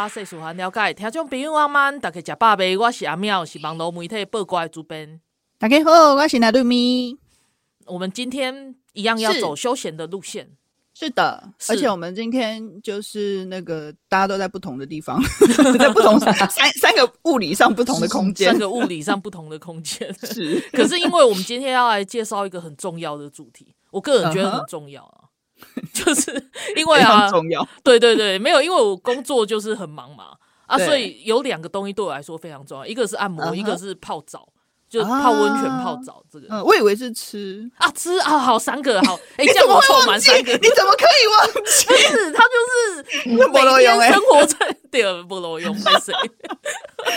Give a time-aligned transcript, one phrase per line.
[0.00, 0.94] 了解。
[0.94, 2.76] 听众朋友阿们，大家食饱未？
[2.76, 5.20] 我是阿妙，是网络媒体报瓜的主编。
[5.58, 7.18] 大家好，我是拿杜咪。
[7.86, 10.52] 我们今天一样要走休闲的路线。
[10.94, 15.22] 是的，而且我们今天就是那个大家都在不同的地方，
[15.78, 16.34] 在不同 三
[16.80, 20.12] 三个物理上不同的空间，三个物理上不同的空间。
[20.24, 25.19] 是，可是因为我们今天要来介绍一个很重要的主题，我个人觉得很重要啊。
[25.92, 30.32] 就是因为啊，重要，对对对，没有，因为我工作就是很忙嘛，
[30.66, 34.48] 啊，所以有两个东西对我来说非常重要，一个是按摩，一个是泡澡，
[34.88, 36.46] 就是泡温泉、泡澡这个。
[36.50, 40.30] 嗯，我以为是吃，啊，吃啊，好三个，好， 哎、这样我凑会忘记？
[40.30, 41.86] 满三个，你怎么可以忘 记？
[41.86, 46.12] 不是，他就是每不路用欸天生活在对不路用，拍谁？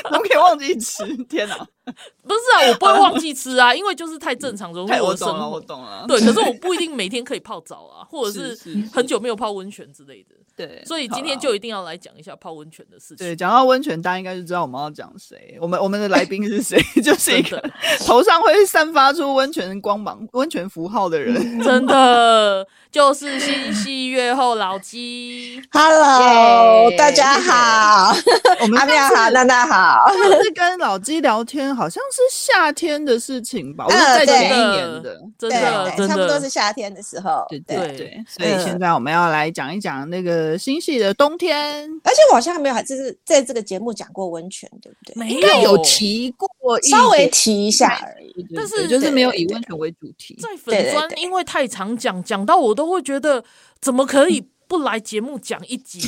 [0.04, 1.06] 怎么可以忘记吃？
[1.26, 1.68] 天哪！
[2.24, 5.62] 不是啊，我不会忘记吃啊，因为就是太正常融入 太我的生我懂了，我活。
[5.62, 6.06] 懂了。
[6.08, 10.36] 对，可是我不一定每天可以泡澡啊， 或者是是是是很久没有泡温泉之类的。
[10.56, 13.18] 对，所以今天就一定要来讲一下泡温泉的事情。
[13.18, 15.58] 对，讲到温泉，大家应该就知道我们要讲谁。
[15.60, 16.80] 我们我们的来宾是谁？
[17.02, 17.60] 就是一个
[18.06, 21.60] 头上会散发出温泉光芒、温泉符号的人。
[21.64, 25.60] 真的就是新戏月后老鸡。
[25.72, 28.14] Hello，大家好，
[28.62, 30.08] 我们阿妙好，娜娜好。
[30.16, 33.86] 上次跟老鸡聊天，好像是夏天的事情吧？
[33.86, 35.20] 我在前一对年的。
[35.38, 37.46] 真对的真差不多是夏天的时候。
[37.50, 45.14] 对对，对所以现在我们要来讲一讲那个新戏的冬天，而且我好像还没有，还就是在这个节目讲过温泉，对不对？
[45.16, 46.48] 没应该有提过
[46.84, 48.46] 稍微提一下而已。
[48.56, 50.38] 但是对就是没有以温泉为主题。
[50.42, 53.44] 在粉专，因为太常讲，讲到我都会觉得，
[53.82, 56.00] 怎么可以不来节目讲一集？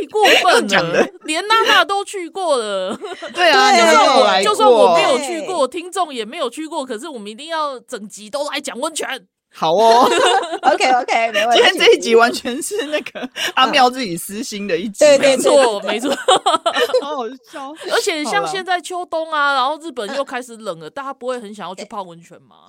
[0.00, 2.98] 太过分了，连娜娜都去过了，
[3.34, 9.26] 对啊，就算我就算我没有去过，听众也没有去过，可是我们一定要整集都来讲温泉。
[9.54, 10.06] 好哦。
[10.62, 11.62] OK OK，没问题。
[11.62, 16.10] 今天这一集完全是那个阿妙自己私心的一集，对对没错，没错。
[17.00, 17.72] 好好笑。
[17.90, 22.68] 而且像现在秋冬啊，然后日本又开始冷了，大家不会很想要去泡温泉吗？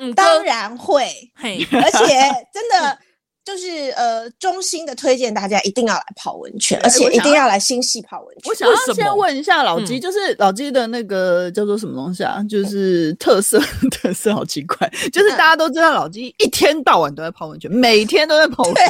[0.00, 2.06] 嗯，当，然会，嘿，而且
[2.54, 2.98] 真的
[3.48, 8.50] 就是呃，衷心的推荐大家一定要来泡温泉，而且一定要来新戏泡温泉。
[8.50, 12.42] 我想要先问一下老鸡，嗯就是老鸡的那个叫做什么东西啊？
[12.46, 13.58] 就是特色，
[13.90, 18.86] 特色好奇怪，就是大家都知道老鸡一天到晚都在泡温泉，每天都在泡温泉。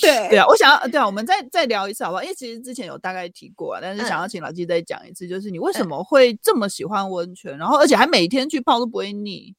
[0.00, 2.22] 对对啊，我想要对啊，我们再再聊一次好不好？
[2.24, 9.54] 因为其实之前有大概提过啊，但是嗯想要请老鸡再讲一次，就是你为什么会这么喜欢温泉，然后而且还每天去泡都不会腻？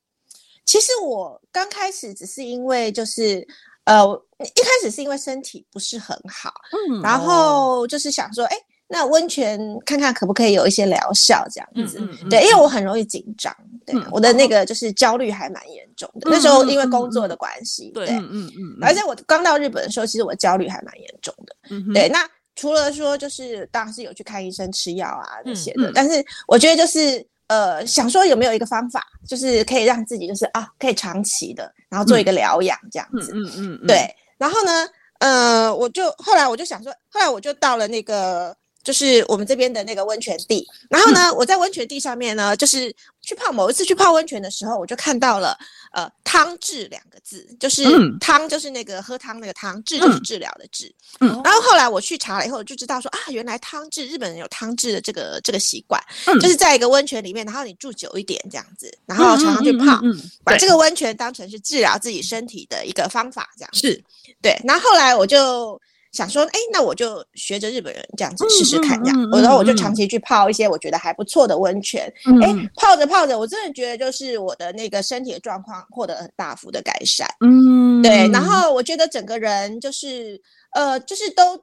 [0.66, 3.48] 其实我刚开始只是因为就是
[3.90, 6.54] 呃，一开始是因为身体不是很好，
[6.90, 8.56] 嗯然后就是想说，哎、
[8.88, 12.00] 那温泉看看可不可以有一些疗效这样子。
[12.00, 13.56] 嗯嗯嗯对，因为我很容易紧张，
[13.88, 16.30] 对、嗯我的那个就是焦虑还蛮严重的。
[16.30, 21.56] 嗯那时候因为工作的关系，对对，嗯嗯嗯，而且我刚到日本的时候，其实我焦虑还蛮严重的。
[21.72, 33.32] 嗯对，那除了说就是当然是有去看医生吃药啊那些的，嗯但是我觉得就是呃想说有没有一个方法，就是可以让自己就是啊可以长期的，然后做一个疗养这样嗯子。
[33.34, 34.88] 嗯嗯，嗯对，然后呢，
[35.20, 45.58] 呃，我就后来我就想说，后来我就到了那个就是我们这边的那个温泉地，然后呢，我在温泉地上面呢，就是去泡某一次去泡温泉的时候，我就看到了
[45.92, 48.18] 呃汤治两个字，就是嗯。
[48.20, 50.94] 汤就是那个喝汤那个汤，治就是治疗的治。
[51.20, 51.30] 嗯。
[51.44, 56.40] 然后后来我去查了以后，就知道说啊，原来汤治日本人有汤治的这个这个习惯，嗯。
[56.40, 60.02] 就是在一个温泉里面，然后你住久一点这样子，然后常常去泡，
[60.44, 63.80] 把这个温泉当成是治疗自己身体的一个方法，这样子。
[63.80, 64.04] 是。
[64.42, 65.80] 对，然后后来我就
[66.12, 69.20] 想说，哎，那我就学着日本人这样子试试看，这样。
[69.20, 72.12] 嗯嗯嗯我然后我就嗯长期去泡一些我觉得还不错的温泉，
[72.42, 77.28] 哎、嗯泡着泡着，我真的觉得就是我的那个身体的状况获得很大幅的改善。
[77.46, 80.42] 嗯对，然后我觉得整个人就是
[80.74, 81.62] 呃，就是都。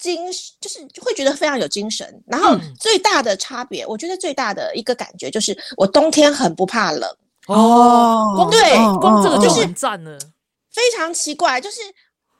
[0.00, 0.26] 精
[0.60, 7.10] 就是会觉得非常有精神，然后嗯最大的差别，我觉得最大的一个感觉就是我冬天很不怕冷，
[7.48, 8.60] 哦光对
[9.00, 10.16] 光这个就就是很赞了。
[10.72, 11.80] 非常奇怪，就是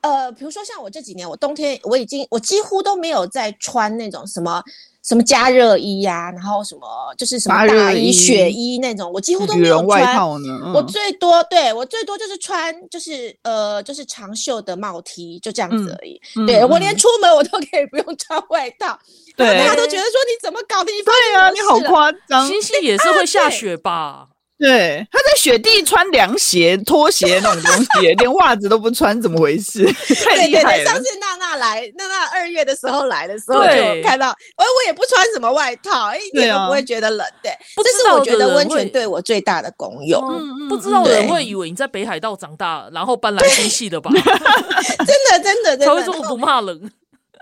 [0.01, 4.63] 呃，比如说像我这几年，我冬天我已经我几乎都没有在穿那种什么
[5.03, 6.87] 什么加热衣呀、啊，然后什么
[7.17, 9.87] 就是什么大衣、雪衣那种，我几乎都没有穿。
[9.87, 10.61] 外套呢？
[10.65, 16.21] 嗯、我最多对我最多就是穿就是呃就是长袖的帽 T，就这样子而已。
[16.37, 18.99] 嗯、对、嗯、我连出门我都可以不用穿外套，
[19.37, 20.93] 对，大家都觉得说你怎么搞的？
[20.93, 22.47] 你对啊，你好夸张。
[22.47, 24.29] 星星也是会下雪吧？
[24.59, 27.73] 对，他在雪地穿凉鞋、拖鞋那种东
[28.03, 29.85] 西， 连袜子都不穿，怎么回事？
[30.25, 30.85] 太厉害了！
[30.85, 37.25] 上次娜娜来，娜娜二月的时候来的时候就看到，哎，我也不穿什么外套，一点都不会觉得冷。
[37.41, 40.21] 对，这是我觉得温泉对我最大的功用。
[40.69, 44.11] 不知道的人会以为你在北海道长大，然后搬来新系的吧？
[44.19, 46.91] 真的，真的，真的，才会说我不怕冷。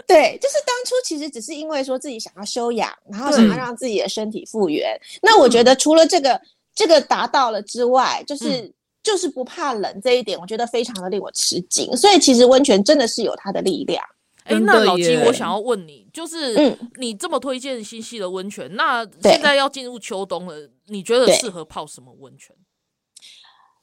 [0.06, 5.00] 对，就是当初其实只是因为说自己想要休养，然后想要让自己的身体复原。
[5.22, 6.38] 那我觉得除了这个。
[6.76, 11.96] 这个达到了之外，就是、嗯、就是不怕冷这一点，我觉得非常的令我吃惊。
[11.96, 14.00] 所以其实温泉真的是有它的力量。
[14.44, 22.54] 哎，那老鸡，我想要问你，就是嗯，你这么推荐新系的温泉，那现在要进入秋冬了，你觉得适合泡什么温泉？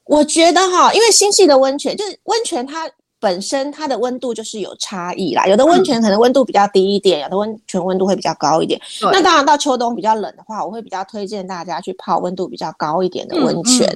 [0.05, 2.89] 我觉得哈，因为新系的温泉就是温泉它。
[3.23, 8.77] 本身它的温度就是有差异啦，有的温泉可能温度比较低一点，有的温泉温度会比较高一点。
[9.13, 13.89] 那当然到秋冬比较冷的话，我会比较推荐大家去泡温度比较高一点的温泉。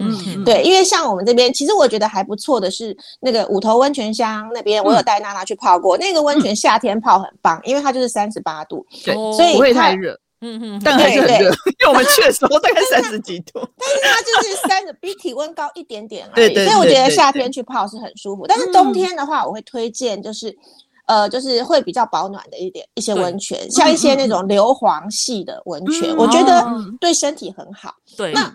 [0.46, 10.18] 对，因为像我们这边，其实我觉得还不错的是那个五头温泉乡那边，我有带娜娜去泡过，那个温泉夏天泡很棒，因为它就是三十八度，对，所以不会太热。
[10.42, 16.54] 嗯嗯，但还是很热，因为我们去的时候大概三十几度，但是它就是三十，比体温高一点点而已。
[16.54, 20.56] 所以我觉得夏天去泡是很舒服，但是冬天的话，我会推荐就是，
[21.08, 26.66] 呃，就是会比较保暖的一点一些温泉，像一些那种硫磺系的温泉，我觉得
[27.00, 27.96] 对身体很好。
[28.16, 28.54] 对，那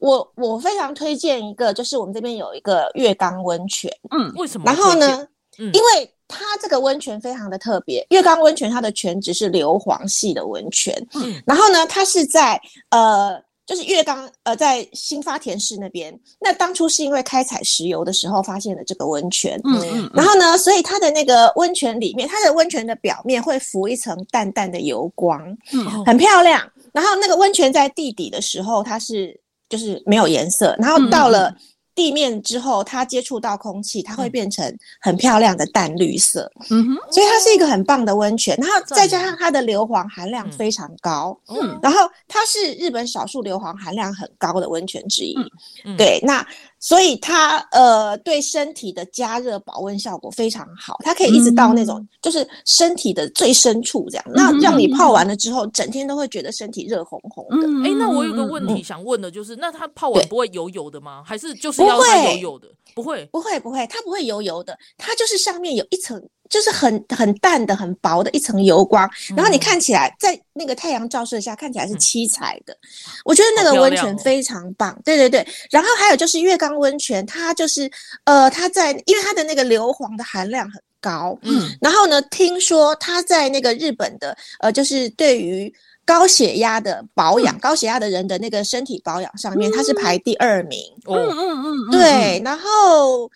[0.00, 3.90] 我我非常推荐一个，就是我们这边有一个月冈温泉。
[4.10, 4.64] 嗯，为什么？
[4.66, 5.26] 然后呢？
[5.58, 16.18] 因为它这个温泉非常的特别，月冈温泉它的泉质是硫磺系的温泉，嗯，然后呢，它是在呃，就是月冈呃，在新发田市那边。
[16.40, 25.40] 那当初是因为开采石油的时候发现了这个温泉，嗯嗯，然后呢，所以它的那个温泉里面，它的温泉的表面会浮一层淡淡的油光，
[25.72, 26.60] 嗯，很漂亮。
[26.92, 29.38] 然后那个温泉在地底的时候，它是
[29.68, 31.54] 就是没有颜色，然后到了。
[31.94, 36.50] 地面之后，它接触到空气，它会变成很漂亮的淡绿色。
[36.70, 38.56] 嗯哼，所以它是一个很棒的温泉。
[38.56, 45.36] 然后再加上它的硫磺含量非常高，嗯，然后它是日本少数硫磺含量很高的温泉之一。
[45.84, 46.46] 嗯，对，那。
[46.84, 57.68] 所以它呃对身体的加热保温效果非常好，它可以一直到那种就是身体的最深处这样，嗯、那让你泡完了之后，整天都会觉得身体热烘烘的。
[57.68, 61.22] 哎、嗯欸，那我有个问题想问的就是，那它泡完不会油油的吗？
[61.24, 62.66] 还是就是要它油油的？
[62.94, 66.22] 不会，不会，不会，它不会油油的，它就是上面有一层。
[66.50, 72.76] 就是很很淡的、很薄的一层油光，然后你看起来在那个太阳照射下看起来是七彩的，
[73.24, 75.00] 我觉得那个温泉非常棒。
[75.02, 77.90] 对对对，然后还有就是月冈温泉，它就是
[78.24, 85.72] 呃，它在因为它的那个硫磺的含量很高，嗯，然后呢，听说它在那个日本的呃，就是对于
[86.04, 90.80] 高血压的保养、高血压的人的那个身体保养上面，它是排第二名。
[91.06, 93.30] 嗯嗯嗯，对，然后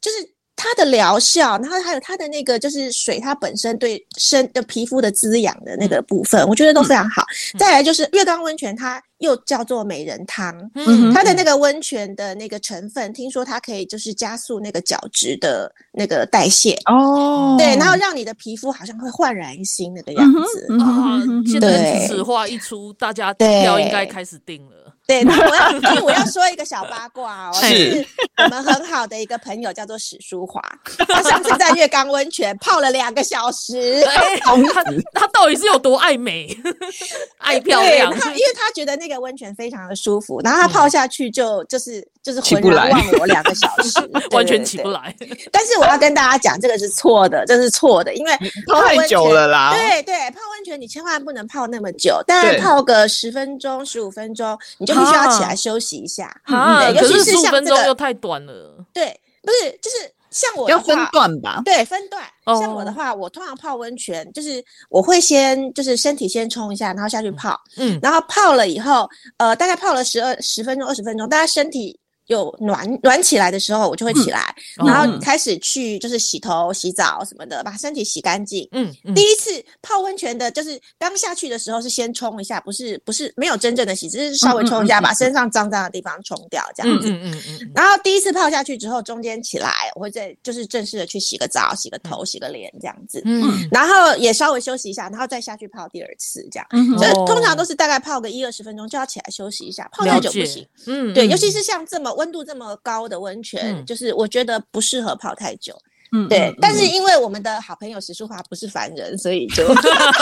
[0.00, 0.34] 就是。
[0.60, 7.22] 它的疗效，然后还有它的那个就是水，它本身对身的皮肤的滋养的那个部分，我觉得都非常好。
[7.22, 20.66] 嗯、再来就是月光温泉，它又叫做美人汤，嗯、它的那个温泉的那个成分，听说它可以就是加速那个角质的那个代谢哦，对，然后让你的皮肤好像会焕然一新那个样子。
[20.70, 24.87] 嗯、啊，现在此话一出，大家票应该开始定了。
[25.08, 30.62] 对，那我要， 因为我要说一个小八卦哦，是我们很好的一个朋友叫做史淑华，
[31.08, 34.84] 他上次在月冈温泉泡了两个小时，他
[35.14, 36.54] 他到底是有多爱美，
[37.38, 38.12] 爱漂亮？
[38.12, 43.98] 他因为他觉得那个温泉非常的舒服，然后他泡下去就就是就是浑然忘我两个小 时，
[44.32, 45.16] 完全起不来。
[45.50, 48.32] 但是我要跟大家讲，这个是错的，这是错的，因为
[48.66, 49.72] 泡太久了啦。
[49.74, 54.97] 对对，泡温泉你千万不能泡那么久，大概泡个十分钟、十五分钟，你就。
[54.98, 58.84] 必须要起来休息一下，啊，尤其是像分钟又太短了。
[58.92, 59.96] 对，不是，就是
[60.30, 61.62] 像我要分段吧？
[61.64, 62.22] 对，分段。
[62.60, 71.98] 像我的话，我通常泡温泉，就是我会先就是身体先冲一下，然后下去泡，嗯，然后泡了以后，呃，大概泡了十二十分钟、二十分钟，大家身体
[72.28, 78.68] 有暖暖起来的时候，我就会起来，嗯、然后开始去就是洗头、洗澡什么的，把身体洗干净。
[78.72, 79.50] 嗯，嗯第一次
[79.82, 87.10] 泡温泉的，就是刚下去的时候是先冲一下，不是不是没有真正的洗，只是稍微冲一下，把身上脏脏的地方冲掉这样子。
[87.10, 87.70] 嗯嗯嗯嗯。
[87.74, 93.22] 然后第一次泡下去之后，中间起来我会再就是正式的去洗个澡、洗个头、洗个脸这样子。
[93.24, 96.66] 嗯，然后也稍微休息一下，然后再下去泡第二次这样。
[96.72, 100.66] 嗯，所以通常都是大概泡个一二十分钟就要起来休息一下，泡太久不行。
[100.86, 105.74] 嗯，对，尤其是像这么温度这么高的温泉，就是我觉得不适合泡太久。
[106.12, 106.54] 嗯，对。
[106.60, 109.62] 但是因为我们的好朋友石淑华不是凡人，所以就，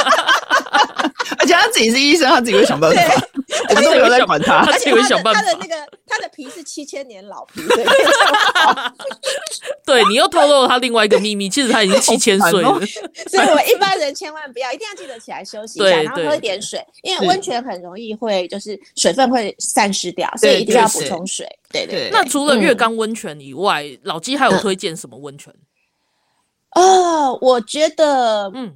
[1.47, 3.01] 而且他自己是医生，他自己会想办法。
[3.71, 5.41] 我们都没有在管他，他自己会想办法。
[5.41, 7.85] 他的那个他的皮是七千年老皮，对。
[9.87, 12.69] 对，你又透露了他另外一个秘密，其实他已经七千岁了。
[13.31, 21.47] 所以我一般人千万不要，一定要记得起来休息一下，然后喝一点水，因为温泉很容易会就是水分会散失掉，所以一定要补充水。
[21.71, 22.09] 对对。
[22.11, 25.55] 那除了月冈温泉以外，老鸡还有推荐什么温泉？
[26.73, 28.75] 哦，我觉得，嗯，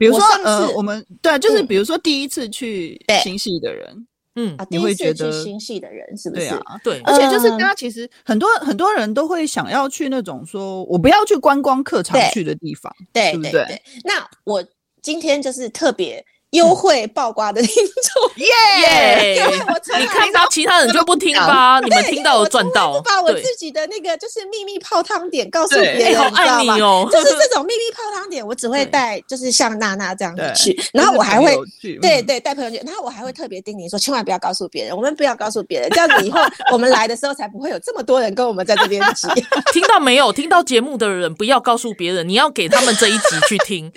[0.00, 6.48] 比如说，呃，我们对，就是比如说第一次去新系的人，嗯，你会觉得新系的人是不是？
[6.48, 13.82] 对啊，对，而且就是大家其实很多很多人都会想要去那种说我不要去观光客常去的地方，对对对。
[14.02, 14.64] 那我
[15.02, 16.24] 今天就是特别。
[16.50, 19.36] 优惠爆瓜的听众， 耶！
[19.36, 22.92] 因为我你看到其他人就不听吧，你们听到有赚到。
[22.92, 27.08] 我把我自己的那个就是秘密泡汤点告诉别人，好爱你哦！
[27.10, 31.56] 就是这种秘密泡汤点，我只会 带，就是像娜娜这样子去，然后我还会
[32.00, 36.40] 对对带朋友去，然后我还会特别叮咛说，千万不要告诉别人，我们不要告诉别人，这样子以后
[36.72, 39.28] 我们来的时候才不会有这么多人跟我们在这边挤。
[39.72, 40.32] 听到没有？
[40.32, 43.92] 听到节目的人不要告诉别人，你要给他们这一集去听。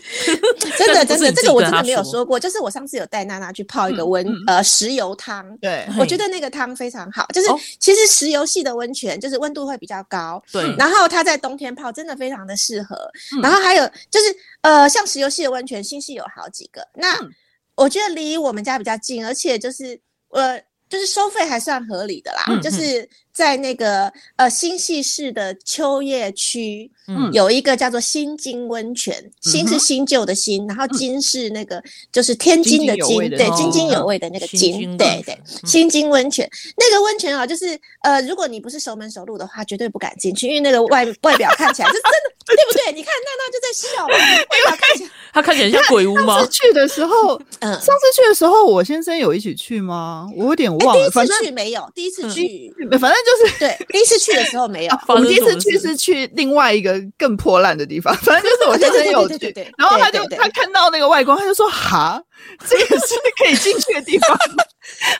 [0.77, 2.39] 真的真的，这个我真的没有说过。
[2.43, 7.25] 就是我上次有带娜娜去泡一个温、嗯嗯、呃石油汤，对，我觉得那个汤非常好。
[7.33, 7.47] 就是
[7.79, 10.75] 其实石油系的温泉，就是温度会比较高，对。
[10.75, 13.09] 然后它在冬天泡真的非常的适合。
[13.37, 16.85] 嗯、然后还有就是呃，像石油系的温泉，新系有好几个。
[16.95, 17.31] 那、嗯、
[17.75, 19.97] 我觉得离我们家比较近，而且就是
[20.31, 20.59] 呃，
[20.89, 23.09] 就是收费还算合理的啦，嗯、就是。
[23.33, 35.35] 在那个呃新潟市的秋叶区，嗯，有一个叫做新津温泉，新是新旧的新，然后津是那个就是天津的津，对，津津有味的那个津，对对，
[35.65, 36.47] 新津温泉
[36.77, 42.09] 那个温泉啊，就是呃，如果你不是熟门熟路的话，绝对不敢进去，因为那个外外表看起来是真的，
[42.45, 42.93] 对不对？
[42.93, 46.37] 你看娜娜就在笑，外表看起来，他看起来像鬼屋吗？
[46.37, 50.29] 上次去的时候， 嗯，上次去的时候，我先生有一起去吗？
[50.37, 52.71] 我有点忘了，第一次去没有，第一次去，
[53.01, 53.22] 反正。
[53.23, 58.15] 就是对，第一次去的时候没有，我们第一次去是去另外一个更破烂的地方。
[58.17, 62.21] 反正就是我先生有去，然后他就他看到那个外观，他就说：“哈，
[62.67, 64.37] 这个是可以进去的地方。”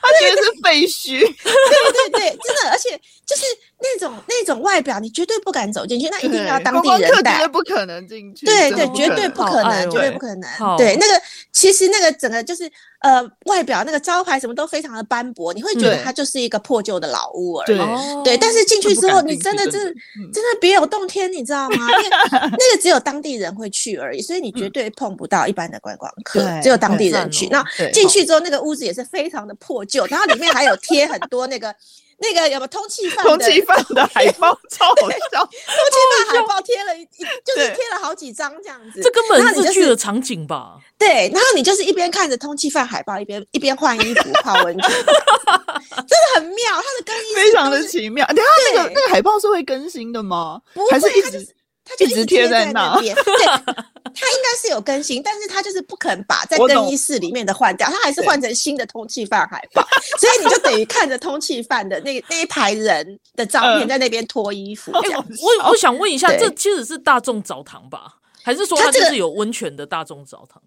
[0.02, 1.18] 他觉得是废墟。
[1.18, 2.90] 对对对，真的，而且
[3.26, 3.44] 就是
[3.80, 8.44] 那种那种外表，你绝对不敢走进去，那一定要当地人带，绝对不可能进去。
[8.44, 10.76] 对对，绝对不可能，绝对不可能。
[10.76, 12.70] 对，那个其实那个整个就是。
[13.04, 17.78] 呃，外表那个招牌什么都非常的斑驳，你会觉得它就是一个破旧的老屋而已。
[18.24, 21.76] 对，但是进去之后，你真的是真的别有洞天，你知道吗？
[21.76, 27.46] 因为 那个只有当地人会去而已，所以你绝对碰不到一般的观光客，只有当地人去。
[27.48, 31.74] 那进去之后，那个屋子也是非常的破旧，然后里面还有贴很多那个。
[32.16, 33.26] 那个有没有通气 犯？
[33.26, 37.04] 通气犯的海报超好笑，通气犯海报贴了一，
[37.44, 39.02] 就是贴了好几张这样子。
[39.02, 40.76] 这根本是剧的场景吧？
[40.96, 46.56] 对，然后你就是一边看着通气犯海报，一边一边换衣服泡温泉， 真的很妙。
[46.76, 48.24] 它的更新非常的奇妙。
[48.28, 48.42] 等下
[48.72, 50.62] 那个那个海报是会更新的吗？
[50.92, 51.44] 还是一直
[51.84, 53.12] 它就一直贴在那边？
[53.16, 53.84] 对。
[54.14, 59.86] 他应该是有更新，但是他就是不肯把在更衣室里面的换掉，他还是换成新的通气犯海报，
[60.18, 64.92] 所以你就等于看着通气犯的那 那一排人的照片在那边脱衣服。
[64.92, 68.14] 我我想问一下，这其实是大众澡堂吧？
[68.42, 70.62] 还是说它就是有温泉的大众澡堂？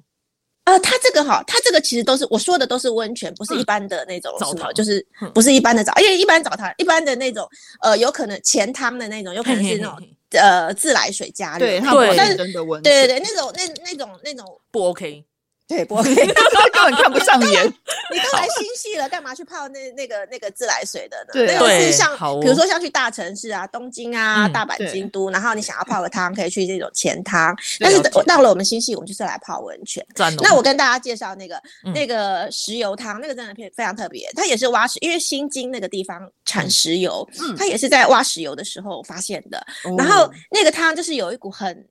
[0.66, 7.48] 呃，它这个哈，它这个其实都是我说的都是温泉，不是一般的那种澡堂，就是不是一般的澡，因为一般澡堂一般的那种
[7.82, 9.98] 呃，有可能前汤的那种，有可能是那种。
[10.32, 11.80] 呃，自来水加热，对，
[12.18, 15.24] 但是对对对，那种那那种那种不 OK。
[15.68, 17.66] 对，不会， 根本看不上眼。
[18.10, 21.34] 你都来新系了，干嘛去泡那那个那个自来水的呢？
[21.34, 22.10] 对，那个是像
[22.40, 27.54] 比如说像去大城市啊，东京啊、大阪、京都，然后你想要泡个汤，可以去这种钱汤。
[27.82, 30.06] 但是到了我们新系，我们就是来泡温泉。
[30.42, 31.62] 那我跟大家介绍那个
[31.94, 34.32] 那个石油汤，那个真的非非常特别。
[34.38, 39.62] 它也是挖石，因为新津那个地方产石油，它也是在挖石油的时候发现的。
[39.98, 41.86] 然后那个汤就是有一股很。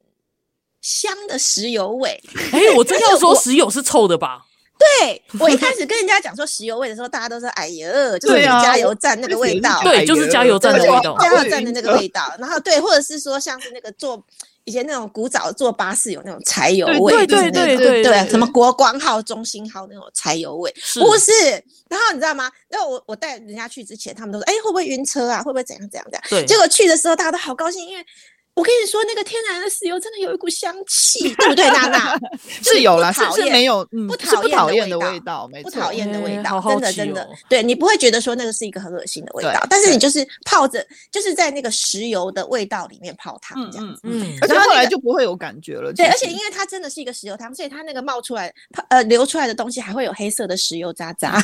[0.87, 4.43] 香的石油味， 哎，我真要说石油是臭的吧？
[4.79, 7.89] 对，我一开始跟人家讲说石油味的时候，大家都说哎呀，
[8.21, 12.33] 就是加油站那个味道，对，就是加油站的味道，加油站的那个味道。
[12.39, 14.23] 然后对，或者是说像是那个坐
[14.63, 21.33] 以前那种古早坐巴士有那种柴油味，对对对对，什么国光号、中兴号那种柴油味，不是。
[21.89, 22.49] 然后你知道吗？
[22.69, 25.43] 然后我我带人家去之前，他们都说哎会不会晕车啊？
[25.43, 26.23] 会不会怎样怎样怎样？
[26.29, 28.05] 对，结果去的时候大家都好高兴，因为。
[28.57, 32.19] 我跟你说，那个天然的石油真的有一股香气， 对不对，娜娜？
[32.65, 45.93] 是有啦，是是没有，嗯、不讨厌的味道，不讨厌的味道，欸、真的真的，对你不会觉得说那个是一个很恶心的味道，但是你就是泡着，就是在那个石油的味道里面泡汤这样子，嗯，嗯而且后来就不会有感觉了。
[45.93, 48.51] 对，而且因为它真的是一个石油汤，所以它那个冒出来，
[48.89, 51.39] 呃，流出来的东西还会有黑色的石油渣渣。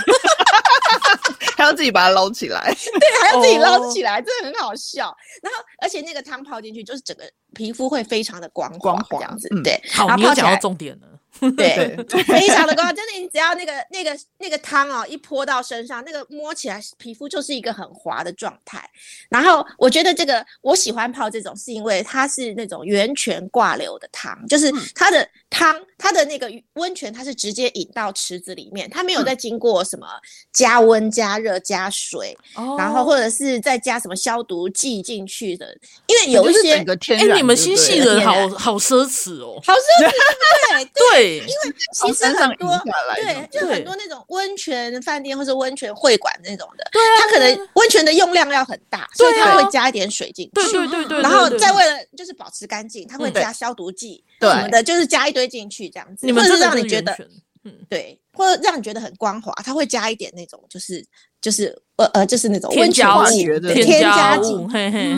[1.62, 5.14] 还要自己把它捞起来， 对，还要自己捞起来，真的很好笑。
[5.42, 9.80] 然后，而且那个汤泡进去，就是整个皮肤会非常的光光滑，这样子，对。
[9.92, 11.06] 好，你又讲到重点了。
[11.56, 18.88] 对，非常的光，真的，你只要那个那个那个汤哦，一泼到身上，那个摸起来皮肤就是一个很滑的状态。
[19.28, 30.06] 然后我觉得这个我喜欢泡这种，是因为它是那种源泉挂流的汤，就是它的汤，它的那个温泉，它是直接引到池子里面，它没有再经过什么
[30.52, 32.36] 加温、加热、加水，
[32.78, 41.21] 然后或者是再加什么消毒剂进去的，因为有一些哎，你们新系人好好奢侈哦，好奢侈，对对。
[41.22, 42.68] 因为其实很多
[43.16, 57.16] 对，就很多那种温泉饭店或者温泉会馆那种的，对啊，它可能温泉的用量要很大，所以它会加一点水进去，对对对对，然后再为了就是保持干净，它会加消毒剂什么的，就是加一堆进去这样子，或者是让你觉得，
[57.64, 61.04] 嗯，对，或者让你觉得很光滑，它会加一点那种就是
[61.40, 61.76] 就是。
[61.96, 63.22] 呃呃，就是那种温泉物，
[63.60, 64.52] 添加剂，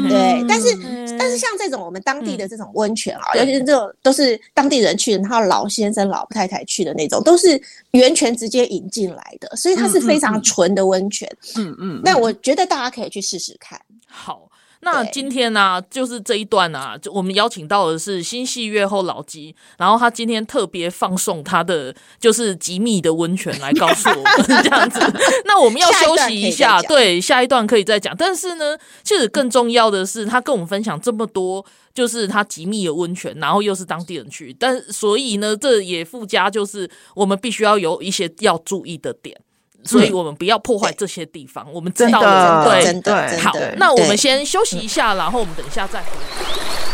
[0.08, 0.44] 对。
[0.46, 0.76] 但是
[1.16, 7.58] 但是像这种我们当地的这种温泉啊，尤其是这种都是当地人去的，然后老先生老太太去的那种，都是
[7.92, 11.26] 源泉直接引进来的，所以它是非常纯的温泉。
[11.56, 12.02] 嗯嗯。
[12.04, 13.80] 那我觉得大家可以去试试看。
[14.06, 14.50] 好。
[14.84, 25.00] 那今天呢、啊，就是这一段啊，就我们邀请到的是新戏月后老吉，然后他今天特别放送他的就是极密的温泉来告诉我们这样子。
[25.46, 28.14] 那我们要休息一下，对，下一段可以再讲。
[28.16, 31.64] 但是呢，其实更重要的是，他跟我们分享这么多，
[31.94, 39.40] 就是他极密的温泉，然后又是当地人去，但所以呢，这也附加就是我们必须要有一些要注意的点。
[39.84, 46.93] 所以我们不要破坏这些地方，我们知道了，对，真的，好，那我们先休息一下，然后我们等一下再回来。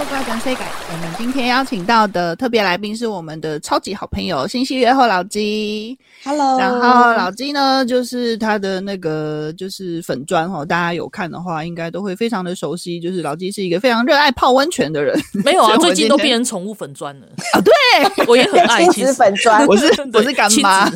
[0.00, 6.58] 我们今天邀请到的特别来宾是我们的超级好朋友新戏月后老鸡，Hello。
[6.58, 12.98] 然后老鸡呢，就是他的那个就是粉砖哈，大家有看的话，应该都会非常的熟悉。
[12.98, 17.26] 就是老鸡是一个非常热爱泡温泉的人， 没有啊，最近都变成宠物粉砖了。
[17.52, 17.60] 啊。
[17.60, 20.90] 对，我也很爱 亲子粉砖，我是我是干妈，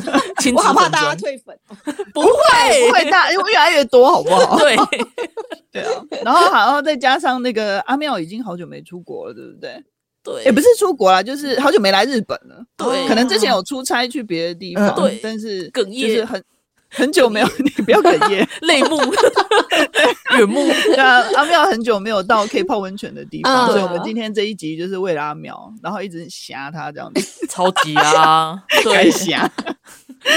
[0.55, 1.55] 我好怕大家退粉，
[2.11, 2.27] 不会。
[2.87, 4.57] 不会大，因为越来越多，好不好？
[4.57, 4.75] 对。
[5.71, 5.91] 对啊，
[6.23, 9.83] 然后然后再加上那个阿妙已经好久没出国了，对不对？
[10.23, 12.65] 对，也不是出国了，就是好久没来日本了。
[12.75, 16.43] 对，可能之前有出差去别的地方，对，但是哽咽，就是很
[16.89, 18.97] 很久没有， 你不要哽咽， 泪目、
[20.37, 20.65] 远目。
[20.65, 29.47] 对啊，阿妙很久没有到可以泡温泉的地方，所以我们今天这一集就是为了阿妙，然后一直吓他这样子，超级啊，对，吓。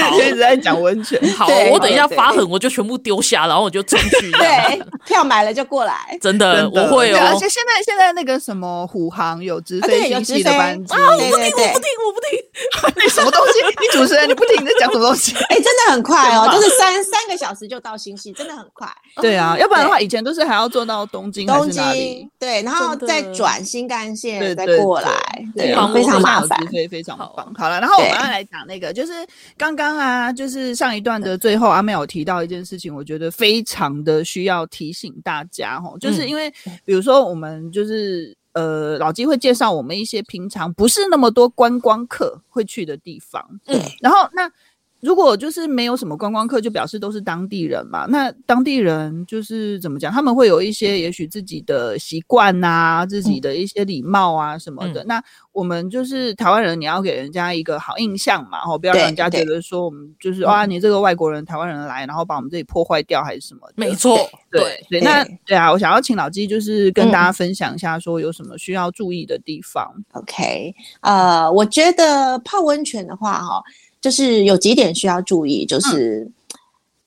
[0.01, 1.19] 好，一直在讲温泉。
[1.33, 4.31] 好，我等一下发狠，我就全部丢下，然后我就进去。
[4.31, 5.95] 对，票买了就过来。
[6.21, 7.19] 真的，我会哦。
[7.27, 10.93] 而且现在现在那个什么虎航有直飞新戏的班机。
[10.93, 13.03] 啊，我不听，我不听，我不听。
[13.03, 13.53] 你什么东西？
[13.81, 15.33] 你主持人，你不听，你在讲什么东西？
[15.49, 18.87] 哎，真的很快哦，就是三三个小时就到新系，真的很快。
[19.21, 22.27] 对啊，要不然的话，以前都是还要坐到东京还是哪里？
[22.39, 25.11] 对，然后再转新干线再过来，
[25.55, 26.59] 对，非常麻烦。
[26.59, 27.51] 直飞非常棒。
[27.55, 29.13] 好了，然后我们要来讲那个，就是
[29.57, 29.75] 刚。
[29.79, 36.51] 刚啊，就是上一段的最后，阿妹有提到一件事情，我觉得非常的需要提醒大家齁，就是因为
[36.83, 44.51] 比如说我们就是呃老鸡会介绍我们一些平常不是那么多观光客会去的地方，嗯，然后那
[45.01, 48.05] 如果就是没有什么观光客，就表示都是当地人嘛。
[48.07, 50.11] 那当地人就是怎么讲？
[50.11, 55.03] 他们会有一些也许自己的习惯啊，自己的一些礼貌啊什么的。
[55.03, 63.73] 嗯、那我们就是台湾人，你要给人家一个好印象嘛，哦，不要让人家觉得说我们就是哇，你这个外国人、台湾人来，然后把我们这里破坏掉还是什么的？
[63.77, 64.17] 没错，
[64.51, 69.93] 对对，那对啊，我想要请老鸡就是跟大家分享一下，说有什么需要注意的地方。
[70.13, 73.63] 嗯、OK，呃，我觉得泡温泉的话，哈。
[74.01, 76.33] 就是有几点需要注意，就是、嗯、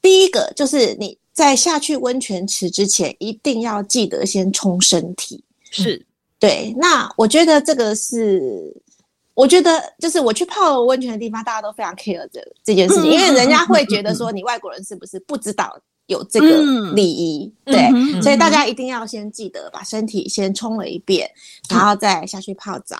[0.02, 5.42] 第一个就是你在下去温泉池之前，一定要记得先冲身体。
[5.70, 6.04] 是，
[6.38, 6.74] 对。
[6.76, 8.76] 那我觉得这个是，
[9.32, 15.74] 我觉得就是我去泡温泉的地方，大家都非常 care 这这件事情，嗯、因为人家会觉得说你外国人是不是不知道
[16.08, 17.50] 有这个礼仪？
[17.64, 21.30] 嗯、对、嗯，所以大家一定要先记得把身体先冲了一遍，
[21.70, 22.98] 然后再下去泡澡。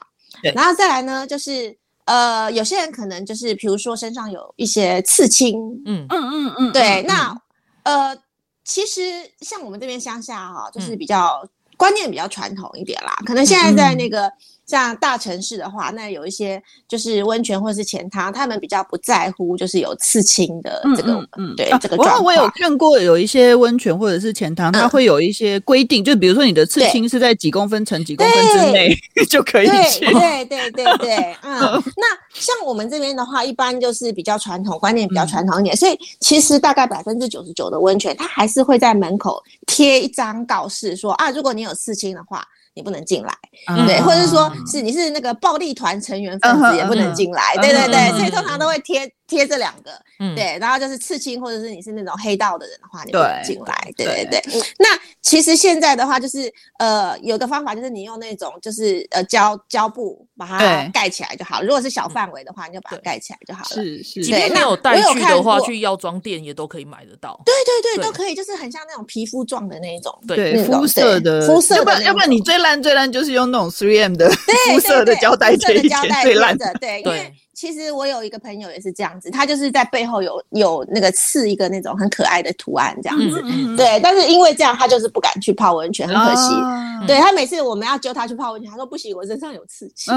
[0.54, 1.76] 然后再来呢，就是。
[2.04, 6.06] 呃，有些人可能就是，比如说身上有一些刺青，嗯。
[6.08, 7.36] 嗯嗯嗯，对，那
[7.84, 8.16] 呃，
[8.64, 9.00] 其实
[9.40, 14.32] 像我们这边乡下哈、哦，就是比较、嗯、观念比较传统一点啦，可能现在在那个。
[14.64, 22.24] 嗯像大城市的话，那有一些就是温泉或者是钱汤，他们比较不在乎就是有刺青的这个，嗯，嗯对、啊、这个状况。
[22.24, 28.96] 我有看过有一些温泉或者是钱汤，它会有一些规定、嗯，就比如说你的刺青是在几公分乘几公分之内
[29.28, 30.06] 就可以去。
[30.06, 31.60] 对对对对对，嗯。
[31.96, 42.46] 那像我们这边的话，一般就是比较传统，观念比较传统一点，嗯、所以其实大概百分之九十九的温泉，它还是会在门口贴一张告示说啊，如果你有刺青的话。
[42.74, 43.32] 你不能进来，
[43.68, 54.62] 嗯、对，或者是说是你是那个暴力团成员分子也不能进来，嗯、对对对、嗯，所以通常都会贴贴这两个、嗯，对，然后就是刺青或者是你是那种黑道的人的话，你不能进来，对对对，对，对。
[54.78, 54.88] 那
[55.22, 61.62] 其实现在的话，就是呃，有个方法就是你用那种就是呃胶胶布把它盖起来就好。
[61.62, 63.82] 如果是小范围的话，你就把它盖起来就好了。
[63.82, 67.40] 是是，即便没有带去的话，去药妆店也都可以买得到。
[67.46, 71.78] 对对对，都可以，就是很像那种皮肤状的那一种，对肤色的肤色的。
[71.78, 75.80] 要不然要不然你最烂最烂就是用那种 3M 的肤色的胶带贴，
[76.22, 77.32] 最烂的，对，因为。
[77.54, 84.00] 其实我有一个朋友也是这样子，他就是在背后有有那个刺一个那种很可爱的图案这样子，嗯、对。
[84.00, 86.54] 但是因为这样，他就是不敢去泡温泉，很可惜。
[86.54, 90.12] 哦、对他每次我们要揪他去泡温泉，他说不行，我身上有刺青。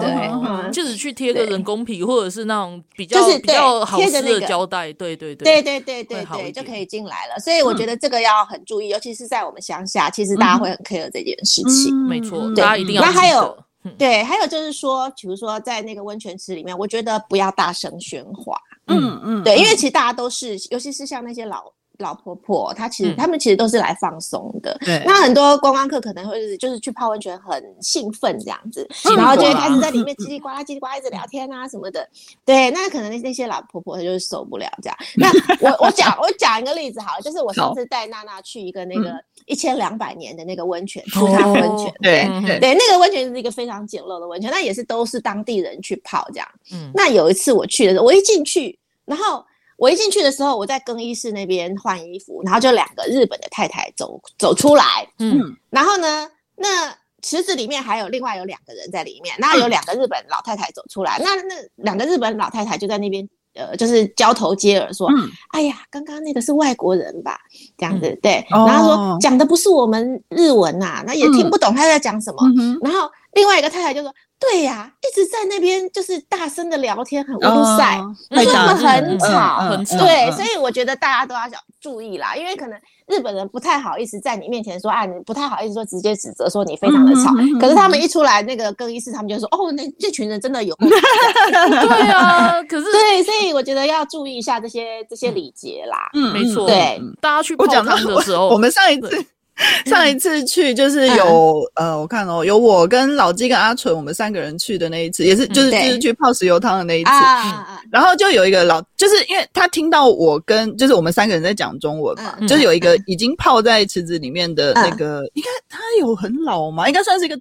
[0.00, 7.38] 对、嗯，就是去贴个人工皮或者是那种比较就是比较好撕的胶带，对对对，对对对对对，就可以进来了。
[7.38, 11.92] 所以我觉得这个要很注意，嗯、尤其是在我们乡下，其实大家会很 care 这件事情。
[11.92, 13.02] 嗯、没错，大家一定要。
[13.02, 13.56] 那还有。
[13.98, 18.58] 对，还有就是说，比如说在那个温泉池里面，我觉得不要大声喧哗。
[18.86, 24.78] 嗯嗯，对，因为其实大家都是，尤其是像那些老老婆婆，她其实他们其实都是来放松的。
[25.04, 32.08] 那很多观光客可能会就是去泡温泉很兴奋这样子，然后就会开始在里面叽里呱啦叽里呱啦一直聊天啊什么的。
[32.44, 34.96] 对，那可能那那些老婆婆她就是受不了这样。
[35.16, 35.30] 那
[35.60, 39.14] 我我讲我讲一个例子好了，就是我上次带娜娜去一个那个。
[39.44, 46.48] 一千两百年的那个温泉，出汤温泉，对对，对，那个温泉是一个非常简陋的温泉，那也是都是当地人去泡这样。
[46.72, 49.44] 嗯，那有一次我去的时候，我一进去，然后
[49.76, 63.28] 我一进去的时候，我在更衣室那边换衣服，然后就两个日本的太太走走出来，嗯，然后呢，那池子里面还有另外有两个人在里面，那有两个日本老太太走出来，那那两个日本老太太就在那边。
[63.58, 67.38] 呃，就是交头接耳说，嗯、哎呀，刚刚那个是外国人吧？
[67.78, 68.66] 这样子，嗯、对、哦。
[68.68, 72.78] 然后说讲的不是我们日文呐、啊，那也听不懂他在讲什么、嗯。
[72.82, 74.14] 然后另外一个太太就说。
[74.38, 77.98] 对呀、啊，一直在那边就是大声的聊天，很乌塞，
[78.30, 79.96] 因为他们很吵，很吵。
[79.98, 87.32] 对，所以我觉得大家都要要注意啦，因为可能日本人不太好意思在你面前说啊，你不太好意思说直接指责说你非常的吵。
[87.38, 90.76] 嗯、可是他们一出来那个更衣室，他们就说哦，那这群人真的有。
[90.80, 96.10] 对啊，可是 对，所以我觉得要注意一下这些这些礼节啦。
[96.12, 96.66] 嗯，没错。
[96.66, 99.24] 对，大家去泡汤的时候，我们上一次。
[99.86, 107.10] 上一次去就是有、嗯、呃，我看哦，有我跟老鸡跟阿纯，我们三个人去的那一次，也是就是就是去泡石油汤的那一次。
[107.10, 116.86] 嗯、然后就有一个老，就是因为他听到我跟就是我们三个人在讲中文嘛、嗯，就是有一个已经泡在池子里面的那个，应该他有很老吗？
[116.86, 117.38] 应该算是一个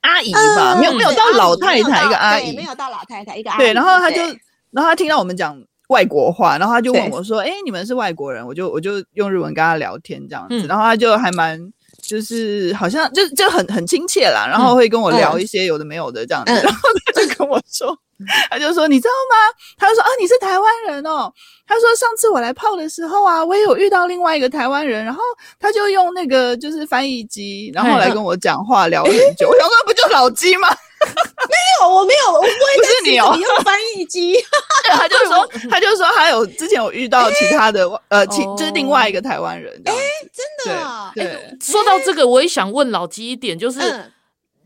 [0.00, 3.60] 阿姨吧，嗯、没有没有到老太太，一个阿姨，没有到老太太，一个阿姨。
[3.60, 4.22] 对，然后他就，
[4.70, 5.62] 然后他听到我们讲。
[5.88, 11.60] 外国话，然后他就问我说：“哎，你们是外国人？”我就我就用日文跟他聊天这样子，嗯、然后他就还蛮
[12.00, 19.36] 就是好像就就很很亲切啦，然后会跟我聊一些有的没有的这样子，嗯、然后他就跟我说、嗯， 他就说你知道吗？
[19.76, 21.32] 他就说啊，你是台湾人哦。
[21.66, 25.20] 他说上次我来泡的时候啊，我也有遇到另外一个台湾人，然后
[25.60, 29.48] 他就用那个就是翻译机，然后来跟我讲话聊很久。
[29.48, 30.68] 我想说不就老鸡吗？
[31.06, 34.32] 没有，我没有，我不会是你哦，你用翻译机。
[34.34, 39.72] 对，他就说， 他就说他有之前有遇到其他的呃，其就是另外一个台湾人。
[39.84, 39.92] 哎，
[40.32, 41.12] 真的。
[41.14, 44.12] 对，说到这个，我也想问老鸡一点，就是。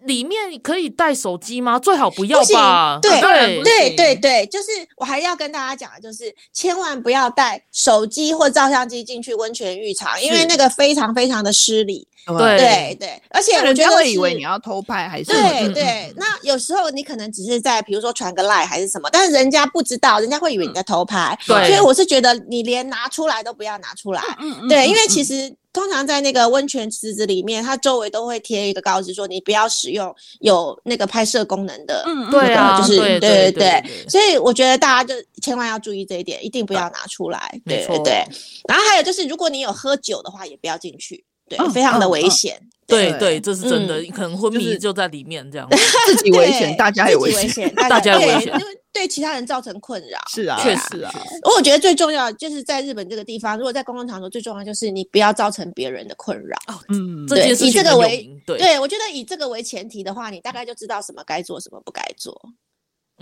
[0.04, 1.78] 里面可以带手机吗？
[1.78, 2.98] 最好不要吧。
[3.00, 12.06] 对对对对对，就是我还要跟大家讲的，就是千万不要带手机或照相机进去温泉浴场，因为那个非常非常的失礼。
[12.24, 16.14] 对对对，而且我觉得会以为你要偷拍还是对对。
[16.16, 21.36] 那有时候你可能只是在比如说传个赖还是什么，但是人家不知道，人家会以为你在偷拍。
[21.46, 24.22] 对，所以我是觉得你连拿出来都不要拿出来。
[24.38, 25.52] 嗯嗯对，因为其实。
[25.72, 32.04] 通常在那个温泉池子里面，它周围都会贴一个告示，说你不要使用有那个拍摄功能的。
[32.06, 33.82] 嗯，对啊，就是对对对。
[34.08, 37.60] 所以我觉得大家就千万要注意这一点，一定不要拿出来。
[37.64, 38.24] 对对对。
[38.68, 41.24] 然后还有就是，如果你有喝酒的话，也不要进去，
[41.56, 42.60] 对，非常的危险。
[42.86, 45.66] 对对，这是真的，可能昏迷就在里面这样。
[46.06, 48.52] 自己危险，大家也危险，大家也危险。
[48.92, 51.10] 对其他人造成困扰，是啊，确实啊。
[51.56, 56.56] 我觉得最重要就是在日本这个地方，如果在公共场所，最重要就是你不要造成别人的困扰。
[56.90, 62.38] 嗯，这件事情以这个为对，我觉得以这个为前提的话，你大概就知道什么该做，什么不该做。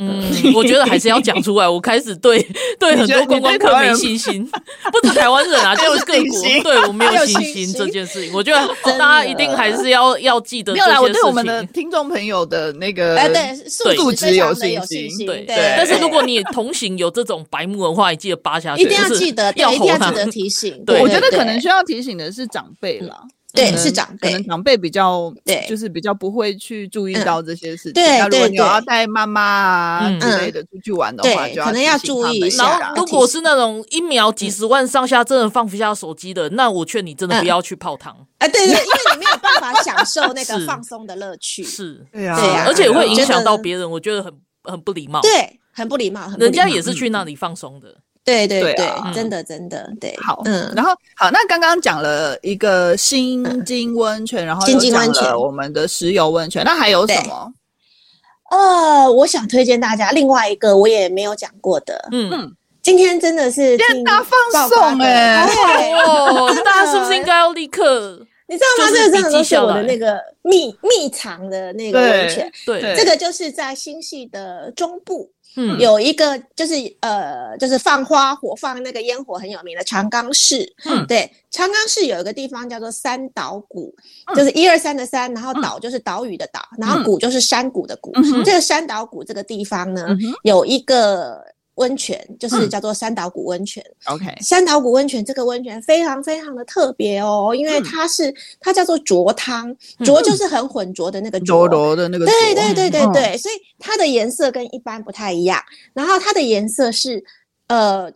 [0.00, 0.22] 嗯，
[0.56, 1.68] 我觉得还是要讲出来。
[1.68, 2.40] 我开始对
[2.78, 4.44] 对很多观光客没信心，
[4.90, 8.32] 不止台湾人啊，就是各国对我没有信心这件事情。
[8.32, 10.72] 我觉得大家一定还是要要记得。
[10.72, 15.26] 没有啦，我对我们的听众朋友的那个哎对素质有信心。
[15.26, 20.82] 对，但是如果你同行有这种白目文化，你记得扒下去，一定要记得，要一定要记得提醒。
[20.86, 23.20] 对我觉得可能需要提醒的是长辈了。
[23.52, 27.92] 对，是长辈，可能长辈比较，对，就是比较不会去注意到这些事情。
[27.94, 32.78] 对，如果你要带妈妈啊之类的出去玩的话，就可能要注意一下。
[32.78, 38.16] 然后，如果是那种一秒几十万上下真的放不下手机的，那我劝你真的不要去泡汤。
[38.38, 41.64] 哎，对对，因为你没有办法 享受那个放松的乐趣。
[41.64, 44.32] 是，对呀，而且会影响到别人，我觉得很
[44.64, 45.20] 很不礼貌。
[45.20, 46.30] 对，很不礼貌。
[46.38, 47.96] 人家也是去那里放松的。
[48.46, 50.14] 对对对，真的真的对。
[50.22, 57.52] 好，嗯，然后好，那刚刚讲了一个新津温泉，然后又讲了我们的石油温泉，那还有什么？
[58.50, 65.46] 呃，我想推荐大家另外一个我也没有讲过的，嗯，今天真的是天大放送哎，
[66.04, 68.26] 哦， 大家是不是应该要立刻？
[68.48, 68.90] 你知道吗？
[68.92, 75.30] 这个真的都是我的那个秘秘藏的那个温泉，对，这个就是在新系的中部。
[75.56, 80.72] 嗯，有一个就是呃，就是放花火、放那个烟火很有名的长冈市。
[80.84, 83.94] 嗯，对，长冈市有一个地方叫做三岛谷，
[84.26, 88.12] 嗯、就是一二三的三，然后岛就是岛屿的岛，嗯、然后谷就是山谷的谷。
[88.14, 91.44] 嗯、这个山岛谷这个地方呢，嗯、有一个。
[91.80, 93.82] 温泉就是叫做三岛谷温泉。
[94.04, 102.26] OK，三岛谷温泉这个温泉非常非常的特别哦，因为它是它叫做浊汤，浊就是很浑浊的那个浊浊的那个。
[102.26, 105.58] 对对对对对，所以它的颜色跟一般不太一样。
[105.94, 107.24] 然后它的颜色是
[107.68, 108.12] 呃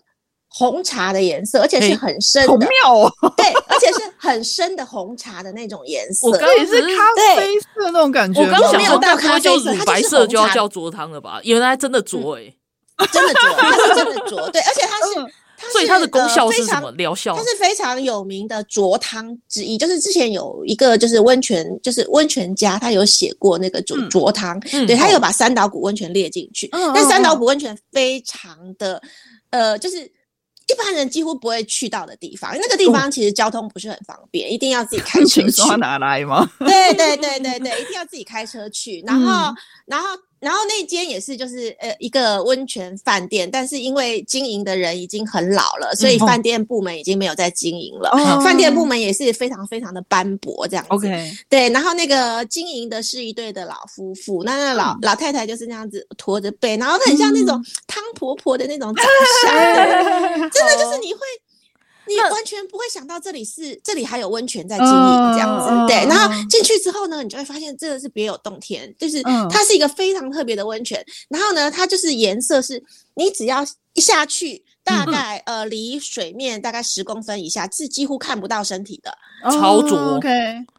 [0.49, 2.49] 红茶的颜色，而且是很深的。
[2.49, 3.13] 好妙哦！
[3.37, 6.29] 对，而且是很深的红茶的那种颜色。
[6.29, 8.43] 我刚也是咖啡色那种感觉。
[8.43, 11.41] 我刚想说大咖啡色，白色就要叫浊汤了吧？
[11.45, 12.55] 原来真的浊哎。
[13.13, 15.15] 真的浊，它是真的浊，对，而且它是，
[15.57, 16.91] 它所以它的功效是什么？
[16.93, 17.35] 疗效？
[17.35, 29.03] 它是非常有名的浊汤之一，就是之前有一个就是温泉，就是温泉家，他有写过那个浊浊汤，对，他有把三岛谷温泉列进去，但三岛谷温泉非常的，
[29.51, 35.77] 呃，就是一般人几乎不会去到的地方，那个地方其实交通不是很方便，一定要自己开车去。
[35.79, 36.49] 哪来吗？
[36.61, 39.53] 对对对对对，一定要自己开车去，然后
[39.87, 40.07] 然后。
[40.45, 48.11] 然后那间也是，就是呃一个温泉饭店，但是因为经营的人已经很老了，所以饭店部门已经没有在经营了。
[48.13, 50.91] 嗯、饭店部门也是非常非常的斑驳，这样子。
[50.91, 51.71] OK，对。
[51.71, 59.05] 然后那个经营的是一对的老夫妇，那那老、嗯、老太太就是那样子驼着背，然后很像那种汤婆婆的那种长
[59.43, 61.21] 相，嗯、 真的就是你会。
[62.07, 66.07] 你完全不会想到这里是这里还有温泉在经营这样子，嗯、对。
[66.07, 71.01] 然后进去之后呢，你就会发现真的是别有洞天，就是它是一个非常特别的温泉。
[71.01, 72.83] 嗯、然后呢，它就是颜色是，
[73.15, 73.65] 你只要
[73.95, 79.17] 一下去，大概、嗯、呃离水面大概十公分以下是几乎看不到身体的，
[79.51, 80.17] 超浊。
[80.17, 80.29] OK，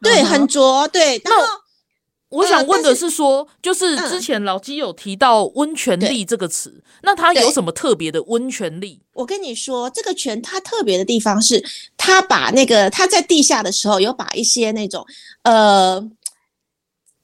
[0.02, 1.20] 对，很浊，对。
[1.24, 1.44] 然后。
[2.36, 9.00] 我想问的是说，就是之前老基有提到“温泉力”这个词，那它有什么特别的温泉力？
[9.14, 11.64] 我跟你说，这个泉它特别的地方是，
[11.96, 15.06] 它把那个它在地下的时候，有把一些那种
[15.42, 16.08] 呃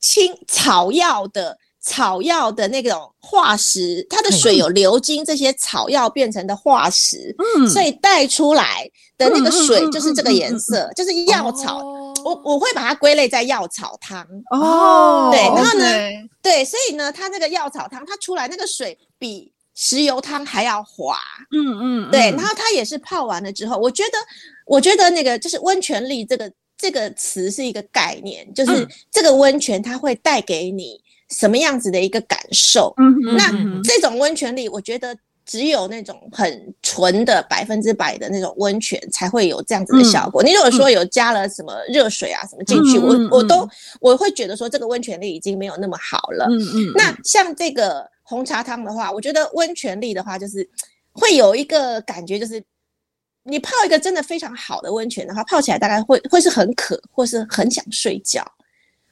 [0.00, 11.82] 青草药的草药的那种化石，它的水有流经这些草药变成的化石，嗯，所以带出来的那个水就是这个颜色，就是药草。
[12.24, 14.24] 我我会把它归类在药草汤。
[14.50, 15.84] 哦，对，然后呢，
[16.40, 21.18] 对，所以呢，它那个药草汤它出来那个水比石油汤还要滑。
[21.50, 24.18] 嗯嗯，对，然后它也是泡完了之后，我觉得，
[24.66, 32.94] 我觉得那个就是温泉力这个这个词是一个概念，就是这个温泉它会带给你什么样子的一个感受。
[32.98, 33.50] 嗯，那
[33.82, 35.16] 这种温泉力，我觉得。
[35.44, 40.40] 只有那种很纯的百分之百的那种温泉才会有这样子的效果。
[40.40, 43.68] 嗯、你如果说有加了什么热水啊什么进去，嗯、我我都
[44.00, 46.46] 我会觉得说这个温泉力已经没有那么好了。
[46.48, 46.92] 嗯嗯。
[46.94, 50.66] 那像这个红茶汤的话，我觉得温泉力的话，就是
[51.10, 52.62] 会有一个感觉，就是
[53.42, 58.46] 你泡一个真的非常好的温泉的话，泡起来大概会会是很渴，或是很想睡觉，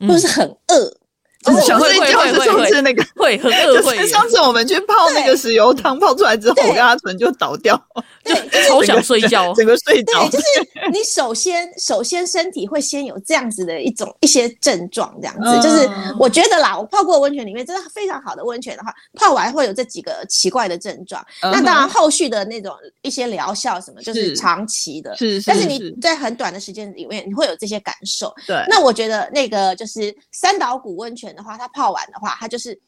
[0.07, 0.97] 或是很饿。
[1.43, 4.07] 就是想睡觉，是上次那个会很饿，会。
[4.07, 7.81] 上次我们去泡那个石油汤，泡出来之后，我跟阿纯就倒掉，
[8.25, 8.35] 就
[8.69, 10.21] 超想睡觉，整个睡着。
[10.21, 10.45] 对，就是。
[10.93, 21.25] 你首先首先身体会先有这样子的一种一些症状，这样子就是我觉得啦，我泡过温泉里面真的非常好的温泉的话，泡完会有这几个奇怪的症状。
[21.43, 28.35] 那当然后续的那种一些疗效什么，就是长期的，是，但是你在很短的时间里面，你会有这些感受。
[28.47, 32.79] 对，那我觉得那个就是三岛谷温泉的话，它泡完的话，它就是，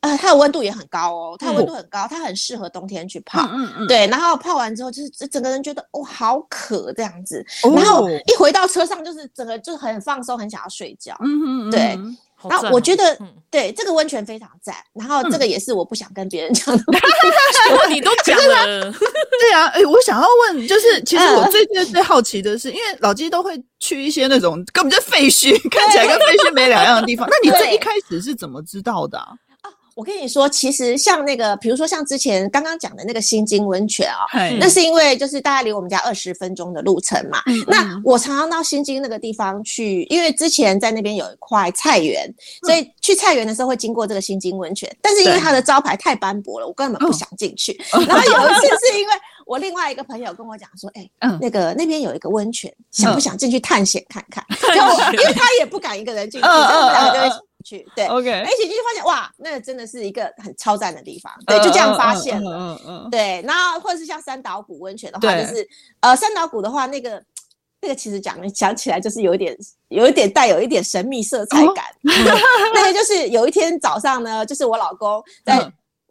[0.00, 3.40] 呃，它的温度也很高哦，它温度很高，它很适合冬天去泡。
[3.52, 11.16] 嗯嗯，对，然后泡完之后，就是整个人觉得哦，好渴这样子，然后一回到车上，就是整个就很放松，很想要睡觉。
[11.20, 11.98] 嗯嗯，对。
[12.48, 13.18] 然后我觉得，
[13.50, 14.74] 对这个温泉非常赞。
[14.94, 16.84] 然后这个也是我不想跟别人讲的
[17.90, 18.92] 你都讲了。
[19.40, 27.28] 对啊，哎，我想要问，就是其实我最近最好奇的是，因为老鸡都会去一些那种根本就废墟，看起来跟废墟没两样的地方。
[27.30, 29.18] 那你这一开始是怎么知道的？
[30.00, 34.24] 我跟你说，其实像那个，比如说像之前刚刚讲的那个新津温泉啊，
[34.58, 37.42] 那是因为就是大概离我们家二十分钟的路程嘛。
[37.44, 42.26] 嗯、那我常常到新津那个地方去，因为之前在那边有一块菜园，
[42.62, 44.90] 所以去菜园的时候会经过这个新津温泉。
[45.02, 47.78] 但是因为它的招牌太斑驳了，我根本不想进去。
[47.92, 49.12] 然后有一次是因为
[49.44, 57.30] 我另外一个朋友跟我讲说：“哎、欸，那个那边有一个温泉，想不想进去探险看看？”就因为他也不敢一个人进去，两个人。
[57.62, 65.66] 去对，OK，一起进去发现哇，那个真的是一个很超赞的地方，对，就这样发现了，嗯嗯，对，然后或者是像三岛谷温泉的话，就是
[66.00, 67.22] 呃，三岛谷的话，那个
[67.80, 69.56] 那个其实讲讲起来就是有一点
[69.88, 71.84] 有一点带有一点神秘色彩感，
[72.74, 75.58] 那个就是有一天早上呢，就是我老公在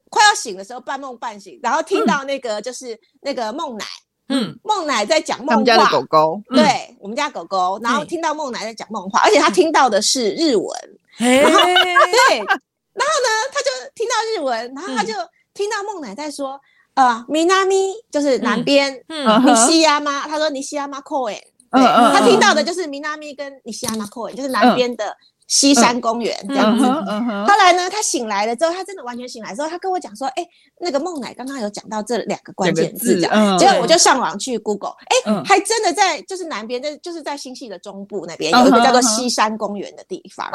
[0.10, 3.86] 快要醒的时候半梦半醒，然后听到那个就是那个梦奶，
[4.30, 10.99] 嗯，梦奶在讲梦话，他们家的狗狗，对，我们家狗狗，然后听到梦奶在讲梦话，而且他听到的是日文。
[11.20, 15.14] 然 后对，然后呢，他就听到日文，然后他就
[15.54, 16.60] 听到孟乃在说，
[16.96, 20.28] 呃，米纳米就是南边，嗯，尼西亚吗？
[20.28, 21.30] 他说尼西亚妈 c o
[21.72, 25.16] 嗯嗯，他听到的就是米纳米跟尼西亚马公园，就是南边的
[25.50, 26.86] 西山公园这样子。
[26.86, 30.48] 后来呢，他醒来了之后，他真的完全醒来之后，他跟我讲说，哎，
[30.80, 34.94] 那个孟奶刚刚有讲到这两个关键字，这样，结果我就上网去 Google，
[35.26, 40.50] 哎，还真的在就是南边，在就是在新系的中部那边有一个叫做西山公园的地方。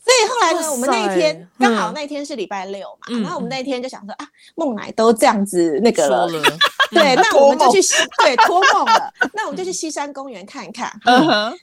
[0.00, 6.28] 所以后来呢，我们那一天刚好那天是礼拜六嘛，然后我们那天就想说啊，孟奶都这样子那个了，
[6.92, 7.82] 对，那我们就去
[8.18, 10.90] 对托梦了，那我们就去西山公园看一看。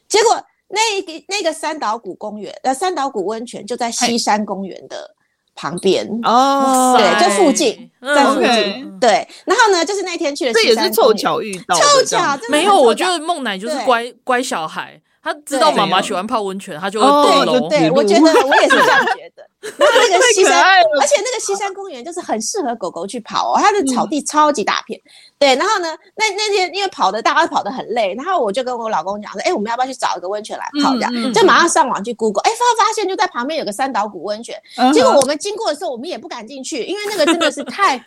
[0.09, 5.15] 结果那个那个三岛谷公园呃三岛谷温泉就在西山公园的
[5.53, 8.99] 旁边哦，对，就附近在附近。
[8.99, 15.01] 对，然后呢，就是那天去了，这也是凑巧遇到，凑巧没有，我觉得梦奶就是乖乖小孩。
[15.25, 17.67] 他知道妈妈喜欢泡温泉，他就会动楼。
[17.67, 19.43] 对，我觉得我也是这样觉得。
[19.75, 25.01] 然后那个西山，而且那个西山公园就是很适合狗狗去跑哦，它的草地超级大片。
[25.39, 30.93] 对，然后呢，那那天因为跑的大家跑得很累，然后我就跟我老公讲说，哎，我们要不要去找一个温泉来泡？
[30.93, 34.55] 这样就马上上网去 Google，哎，发发现就在旁边有个三岛谷温泉。
[34.93, 37.97] 结果我们经过的时候，我们也不敢进去，因为那个真的是太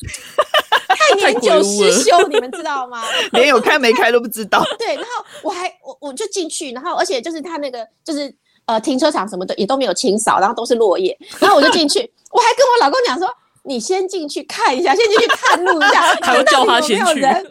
[1.18, 3.02] 太年久失修，你们知道吗？
[3.32, 4.62] 连有开没开都不知道。
[4.78, 8.34] 对，然后我还我我就进去，然后而且就是他那个就是。
[8.68, 11.16] 呃，停车场什么的也都没有清扫，然后都是落叶。
[11.40, 12.00] 然后我就进去，
[12.30, 13.26] 我还跟我老公讲说
[13.64, 17.42] ：“你先进去看一下，先进去探路一下， 看有没有人。”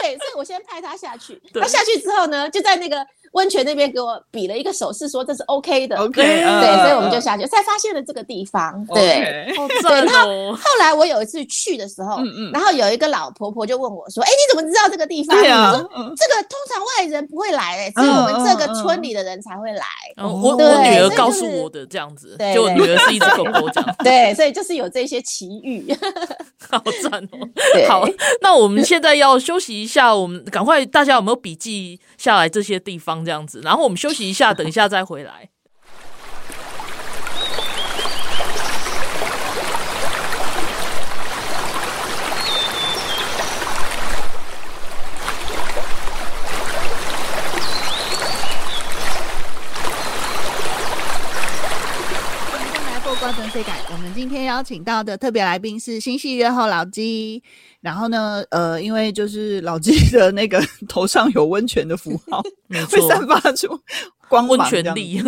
[0.00, 1.38] 对，所以我先派他下去。
[1.52, 2.96] 他下去之后呢，就在那个
[3.32, 5.96] 温泉那边给我比了一个手势，说这是 OK 的。
[5.96, 8.84] OK，对，所以我们就下去，才发现了这个地方。
[8.94, 10.04] 对，对。
[10.04, 12.18] 然后后来我有一次去的时候，
[12.52, 19.84] 然后有一个老婆婆就问我说：“哎，你怎么知道这个地方？”对啊，这个通常外人不会来，哎，只有我们这个村里的人才会来。
[20.16, 23.96] 我我女儿告诉我的这样子，就我女儿是一只狗狗这样。
[24.04, 25.94] 对，所以就是有这些奇遇，
[26.70, 27.48] 好赞哦。
[27.88, 28.04] 好，
[28.40, 33.60] 那我们现在要休息一下，我们赶快，大家有没有笔记下来这些地方这样子？
[33.62, 35.50] 然后我们休息一下，等一下再回来。
[53.90, 57.42] 我们今天邀请到的特别来宾是新戏月后老鸡。
[57.80, 62.42] 然后呢，呃，因为就是老鸡的那个头上有温泉的符号，
[62.90, 63.68] 会散发出
[64.28, 65.22] 光芒， 温泉力，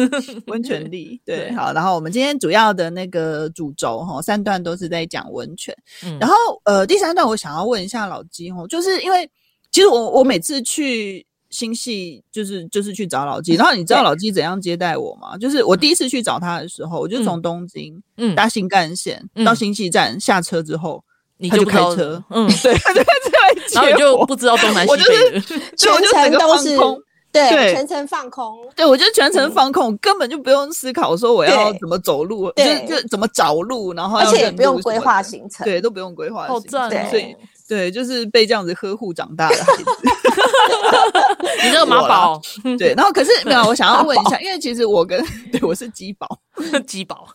[0.48, 1.18] 温泉力。
[1.24, 1.72] 对，好。
[1.72, 5.74] 然后我们今天主要的那个主轴哈，三段都是在讲温泉。
[6.04, 9.26] 嗯、然后呃，第三段我想要问一下老鸡哦，就是因为
[9.70, 11.26] 其实我我每次去。
[11.50, 15.36] 新戏就是就是去找老纪，然后你知道老纪怎样接待我吗？
[15.36, 18.34] 就是我第一次去找他的时候，我就从东京嗯。
[18.34, 21.02] 搭新干线到新戏站下车之后，
[21.50, 25.40] 他就开车，嗯， 对，他就开车，然后你就不知道东南西北，
[25.76, 26.76] 就全程都是
[27.32, 37.36] 对，全程放空，对我就全程放空，根本就不用思考说我要怎么走路，就就怎么找路，然后而且也不用规划行程，对，都不用规划，好赞，对
[37.68, 39.84] 对，就是被这样子呵护长大的孩子。
[41.64, 42.40] 你这个马宝，
[42.78, 45.22] 对，然后可是没有，我想要问一下， 因为其实我跟
[45.52, 46.26] 对我是鸡宝，
[46.86, 47.26] 鸡宝，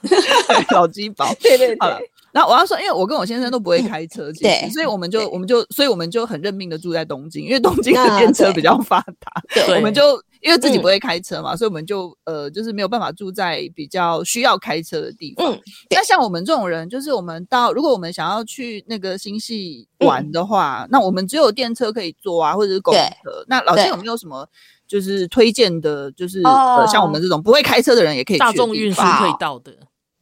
[0.72, 2.11] 老鸡宝，对对对。
[2.36, 15.58] 然后我要说，因为我跟我先生都不会开车，对，所以我们就我们就所以我们就很认命的住在东京，因为东京的电车比较发达，对，我们就因为自己不会开车嘛，所以我们就呃就是没有办法住在比较需要开车的地方。
[15.90, 23.00] 那像我们这种人，就是我们到如果我们想要去那个新戏玩的话，那我们只有电车可以坐啊，或者是公车。
[23.48, 24.46] 那老师有没有什么
[24.86, 29.72] 就是推荐的，就是呃像我们这种不会开车的人也可以去大众运输可以到的。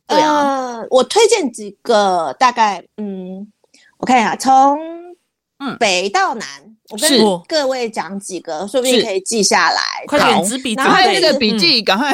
[0.07, 3.47] 对啊，呃、我推荐几个，大概嗯，
[3.97, 4.77] 我看一下，从
[5.59, 5.77] 嗯。
[5.79, 6.45] 北到南，
[6.89, 9.81] 我跟各位讲几个，说不定可以记下来。
[10.07, 12.11] 快点纸笔，赶快那个笔记，赶快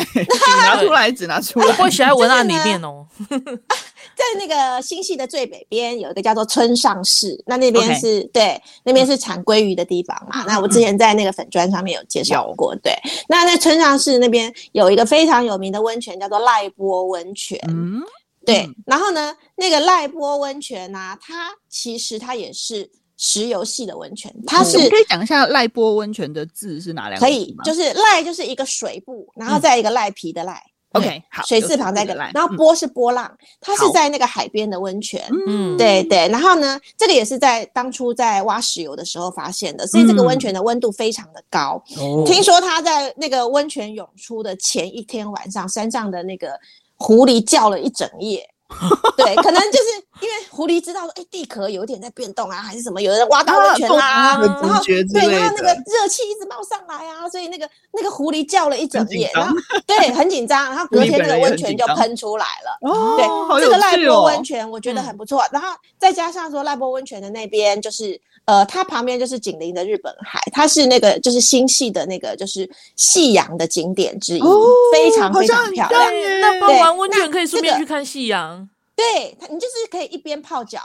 [0.62, 1.66] 拿出来，纸拿出来。
[1.66, 3.08] 我不写在文案里面哦。
[4.20, 10.43] 在那个星系的最北边有一个叫做村上市，那那边是.对，那边是产鲑鱼的地方嘛。
[10.43, 12.93] 嗯、那我之前在那个粉砖上面有介绍过，嗯、对。
[13.30, 17.57] 那在村上市那边有一个非常有名的温泉，叫做赖波温泉。
[17.70, 18.01] 嗯，
[18.45, 18.65] 对。
[18.67, 24.34] 嗯、然后呢，那个赖波温泉呢、啊，它其实它也是石油系的温泉。
[24.45, 27.26] 它是、嗯、可以讲一下赖波温泉的字是哪两个？
[27.26, 30.61] 可以，就是赖就是一个水部，然后再一个赖皮的赖。
[30.94, 33.32] 嗯 OK，好，水字旁再一个，然后波是波浪，
[33.62, 41.80] 它是在那个海边的温泉，嗯，对对，然后呢，这个也是在当初在挖石油的时候发现的，所以这个温泉的温度非常的高。
[42.26, 46.60] 听说它在那个温泉涌出的前一天晚上，山上的那个
[46.98, 48.50] 狐狸叫了一整夜。
[49.17, 49.86] 对，可能就是
[50.22, 59.55] 因为狐狸知道说，哎，地壳有点在变动啊，还是什么，有人挖到温泉啊，然后对，然后那个热气一直冒上来啊，所以那个那个狐狸叫了一整夜，然后
[59.86, 62.89] 对，很紧张，然后隔天那个温泉就喷出来了。
[62.89, 63.17] 哦，
[63.57, 68.20] 对，这个赖波温泉我觉得很不错，然后再加上说赖波温泉的那边就是。
[68.50, 76.12] 呃，它旁边就是紧邻的日本海，它是那个就是新系的那个就是夕阳的景点之一，哦、非常非常漂亮。
[76.41, 78.68] 那泡完温泉可以顺便去看夕阳。
[78.95, 80.80] 对，你就是可以一边泡脚。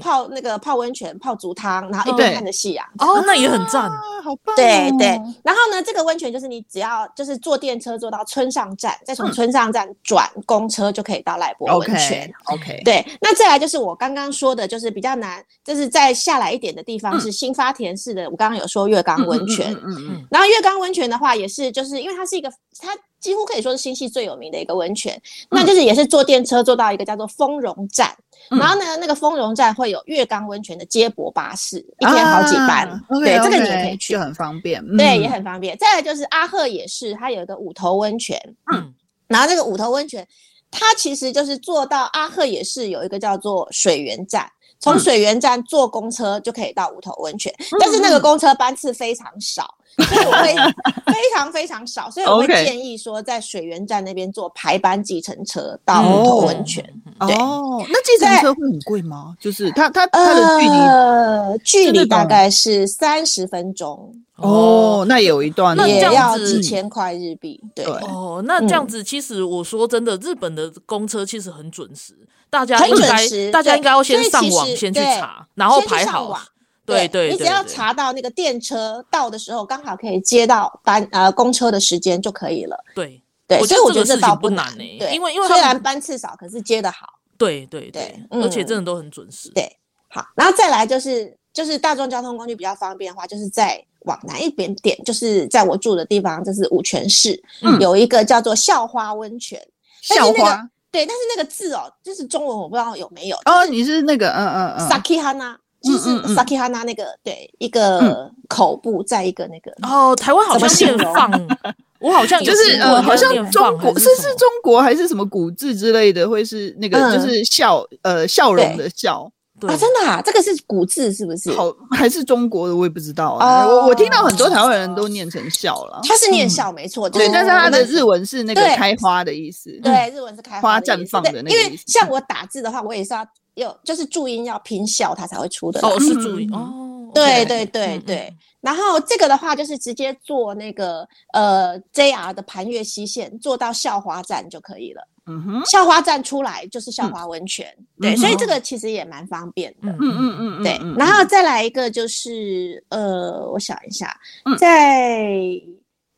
[0.00, 2.86] 泡那个泡温泉、泡足汤，然后一边看着夕阳。
[2.98, 3.90] 哦，那也很赞，
[4.22, 4.54] 好棒。
[4.56, 5.08] 对对，
[5.42, 12.32] 然后呢，这个温泉就是你只要就是坐电车坐到村上站，再从村上站转公车就可以到赖波温泉。
[12.44, 13.04] OK，对。
[13.20, 18.28] 那再来就是我刚刚说的，就是比较难，就是再下来一点的地方是新发田市的。
[18.30, 20.26] 我刚刚有说月冈温泉，嗯嗯。
[20.30, 22.96] 然后月冈温泉的话，也是就是因为它是一个它。
[23.22, 25.16] 几乎可以说是新系最有名的一个温泉，
[25.48, 28.12] 那就是也是坐电车坐到一个叫做丰荣站，
[28.50, 35.76] 然后呢，那个丰荣站会有月冈温泉的接驳巴士，一天好几班，对，这个你也可以去，就很方便，对，也很方便。
[35.78, 38.38] 再来就是阿赫也是，它有一个五头温泉，
[38.74, 38.92] 嗯，
[39.28, 40.26] 然后那个五头温泉，
[40.70, 49.74] 它其实就是坐到阿赫也是有一个叫做水源站，从水源站坐公车就可以到五头温泉，但是那个公车班次非常少。
[49.94, 50.54] 所以我会
[51.12, 56.82] 非常非常少，所以我会建议说，在水源站那边坐排班计程车到五头温泉。
[57.04, 59.34] 哦，那计程车会很贵吗？
[59.40, 64.14] 就是它它它的距离，呃，距离大概是三十分钟。
[64.36, 67.60] 哦，那有一段那也要几千块日币。
[67.74, 72.14] 对哦，那这样子，其实我说真的，日本的公车其实很准时，
[72.50, 76.36] 大家应该大家应该要先上网先去查，然后排好。
[76.84, 82.76] 对对，你只要查到那个电车到的时候，刚好可以接到班呃公车的时间就可以了。
[82.92, 83.21] 对
[83.58, 84.84] 对，所以我觉得这倒不难呢。
[84.98, 87.06] 对，因为因为虽然班次少，可是接的好。
[87.38, 89.50] 对对对，而且真的都很准时。
[89.50, 89.70] 对，
[90.08, 97.42] 好，然后再来就是就是大众交通工具比较方便的话，就是在往南一点点，就是在我住的地方，就是五泉市
[97.80, 99.60] 有一个叫做校花温泉。
[100.00, 100.68] 校花。
[100.90, 103.36] 对，但是那个字哦，就是中文我不知道有没有。
[103.46, 105.56] 哦，你是那个嗯嗯嗯，Sakihana。
[105.82, 111.28] 就是 Sakihana 那个对一个口部，再一个那个哦，台湾好像现放，
[112.02, 119.30] 我好像就是呃，好像中国是是中国还是什么古字之类的，会是那个就是笑呃笑容的笑。
[119.60, 121.52] 啊，真的啊，这个是古字是不是？
[121.52, 123.64] 好，还是中国的，我也不知道啊。
[123.64, 131.64] 我我听到很多台湾人都念成笑了，他是念笑没错，对，但是他的日文是那个开花的意思，对，日文是开花绽放的那个意思。
[131.66, 133.24] 因为像我打字的话，我也是要
[133.54, 135.78] 有，就是注音要拼笑，它才会出的。
[135.86, 136.91] 哦，是注音哦。
[137.14, 138.34] 对对对对。
[138.60, 145.08] 然后这个的话，就是直接做那个呃 JR 的盘越西线，做到校花站就可以了。
[145.26, 149.88] 嗯哼，校花站出来就是校花温泉，嗯、对，嗯、所以这个其实也蛮方便的。
[149.88, 150.80] 嗯嗯嗯嗯，对。
[150.96, 154.16] 然后再来一个就是呃，我想一下，
[154.58, 155.60] 在、嗯、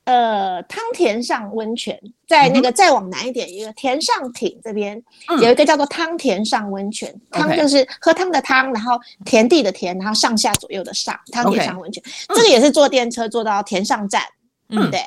[0.05, 14.23] 呃汤田上温泉，在那个再往南一点，一个田上町这边、嗯、有一个叫做汤田上温泉，汤、嗯、就是喝汤的汤，然后田地的田，然后上下左右的上，汤田上温泉，嗯、这个也是坐电车坐到田上站，
[14.69, 15.01] 嗯，对。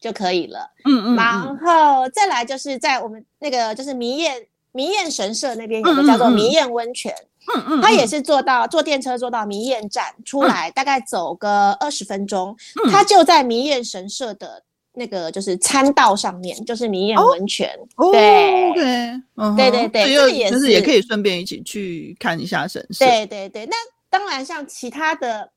[0.00, 4.30] 就可以了，嗯嗯，然后再来就是在我们那个就是弥塯
[4.70, 7.12] 弥塯神社那边有个叫做弥塯温泉，
[7.54, 12.56] 嗯嗯，他也是坐到坐电车坐到弥塯站出来，大概走个二十分钟，
[12.90, 14.62] 他就在弥塯神社的
[14.94, 17.70] 那个就是参道上面，就是弥塯温泉，
[18.12, 23.76] 对，OK，对对对，这个也是也可以顺便一起去看一下神社，对对对，那
[24.10, 25.50] 当然像其他的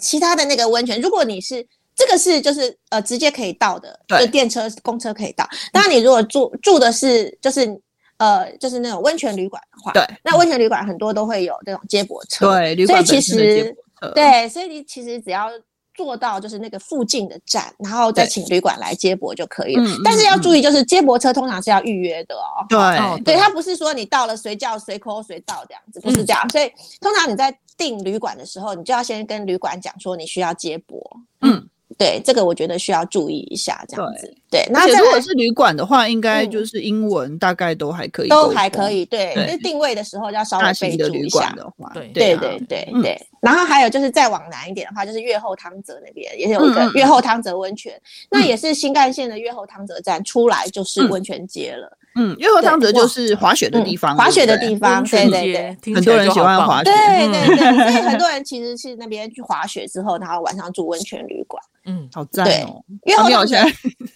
[0.00, 1.66] 其他的那个温泉，如果你是。
[1.96, 4.20] 这个是就是呃直接可以到的，对。
[4.20, 5.46] 就电车、公车可以到。
[5.70, 7.78] 当然，你如果住住的是就是
[8.20, 15.50] 呃就是那种温泉旅馆的话，对，那温泉旅馆很多都会有这种接驳车，对，旅馆本身的接驳车，对，所以你其实只要
[15.94, 19.82] 坐到就是那个附近的站，然后再请旅馆来接驳就可以了。
[20.04, 22.64] 但是要注意，就是接驳车通常是要预约的哦。
[22.68, 26.42] 对，哦、对，它不是说你到了随叫随 call 随到这样子，不是这样。
[26.44, 31.66] 嗯、所以通常你在订旅馆的时候，你就要先跟旅馆讲说你需要接驳，嗯。
[32.00, 34.34] 对，这个我觉得需要注意一下，这样子。
[34.50, 39.04] 对，那如果是旅馆的话，应该就是英文大概都还可以，都还可以。
[39.04, 41.90] 对，因为定位的时候要稍微备注一下的话。
[41.92, 43.26] 对对对对对。
[43.42, 47.92] 然后还有就是再往南一点的话，就是越后汤泽那边也有一个越后汤泽温泉，
[48.30, 51.98] 那也是新干线的越后汤泽站出来就是温泉街了。
[52.20, 62.84] 嗯，越后汤泽就是滑雪的地方，滑雪的地方，对对对，很多人喜欢滑雪，对对对，所以很多人 其实是那边去滑雪之后，然后晚上住温泉旅馆， 嗯，好赞哦。
[63.04, 63.56] 越后汤泽，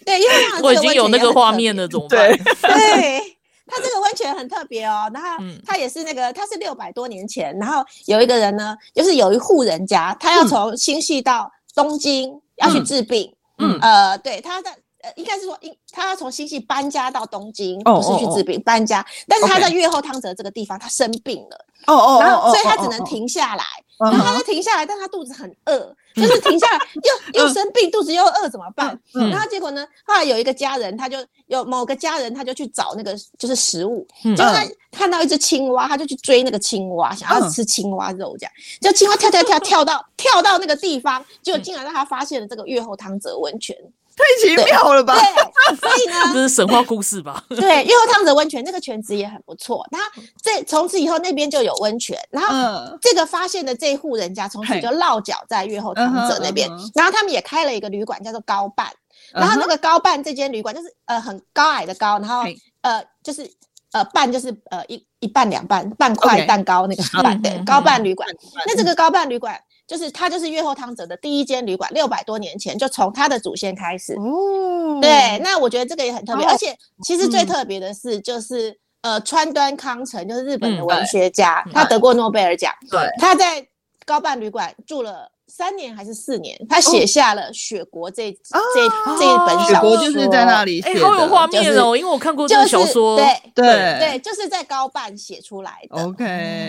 [0.04, 2.28] 对，因为我已经有那个画面了，怎么 办？
[2.28, 3.20] 对，对，
[3.66, 5.28] 它这个温泉很特别哦，然后
[5.64, 14.76] 它也是那个，它是六百多年前，然后有一个人呢，就是有一户人家，他要从新系到东京要去治病，嗯，呃，对，他在。
[15.04, 19.04] 呃，应该是说，应他要从新系搬家到东京，不是去治病，搬家。
[19.28, 23.64] 但是他在月后汤泽这个地方，他生病了，哦哦，然后所以他只能停下来。
[23.96, 25.78] 然后他就停下来，但他肚子很饿，
[26.16, 26.78] 就是停下来
[27.32, 28.98] 又又生病，肚子又饿，怎么办？
[29.12, 43.76] 然后结果呢，后来有一个家人，他就有某个家人，他就去找那个就是食物，结果他看到一只青蛙，他就去追那个青蛙，想要吃青蛙肉，这样，就青蛙跳跳跳跳到跳到那个地方，结果竟然让他发现了这个月后汤泽温泉。
[44.16, 45.14] 太奇妙了吧？
[45.14, 47.42] 对，所以呢， 这是神话故事吧？
[47.48, 49.84] 对，越后汤泽温泉那个泉质也很不错。
[49.90, 50.08] 然后
[50.40, 52.16] 这从此以后那边就有温泉。
[52.30, 56.68] 然后这个发现的这户人家从此就落脚在月后汤泽那边。
[56.94, 58.86] 然后他们也开了一个旅馆，叫做高半。
[59.32, 62.44] 然后那个高半这间旅馆就是呃很高矮的高，然后
[62.82, 63.50] 呃就是
[63.90, 68.28] 呃半就是呃一一半两半半块蛋糕那个半对高半旅馆。
[68.66, 69.60] 那这个高半旅馆。
[69.86, 74.14] 就是他，就是越后汤泽的第一间旅馆，六百多年前就从他的祖先开始。
[74.14, 82.72] 哦，对，那我觉得这个也很特别，而且其实最特别的是，就是呃，川端康成，就是日本的文学家，他得过诺贝尔奖。
[82.90, 83.66] 对，他在
[84.06, 89.74] 高半旅馆住了三年还是四年，他写下了《雪国》这这这一本小说。
[89.74, 93.18] 雪国就是在那里写的，好有画面哦，因为我看过这个小说。
[93.18, 93.66] 对对
[93.98, 96.02] 对，就是在高半写出来的。
[96.02, 96.24] OK，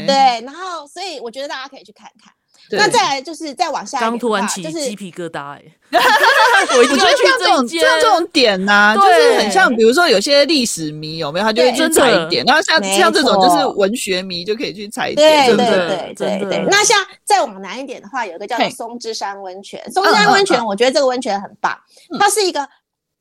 [0.05, 2.33] 对，然后所以我觉得大家可以去看看。
[2.71, 5.61] 那再来就是再往下，刚突然起鸡皮疙瘩哎！
[6.77, 11.45] 我觉得像这种像这种点呐，就是很像，比如说有些历史迷有没有？
[11.45, 12.43] 他就会去踩一点。
[12.45, 15.47] 然后像像这种就是文学迷就可以去踩一点。
[15.47, 15.67] 对对
[16.15, 16.65] 对对对。
[16.69, 19.79] 那像再往南一点的话，有一个叫做松之山温泉。
[19.91, 21.77] 松之山温泉，我觉得这个温泉很棒。
[22.19, 22.67] 它是一个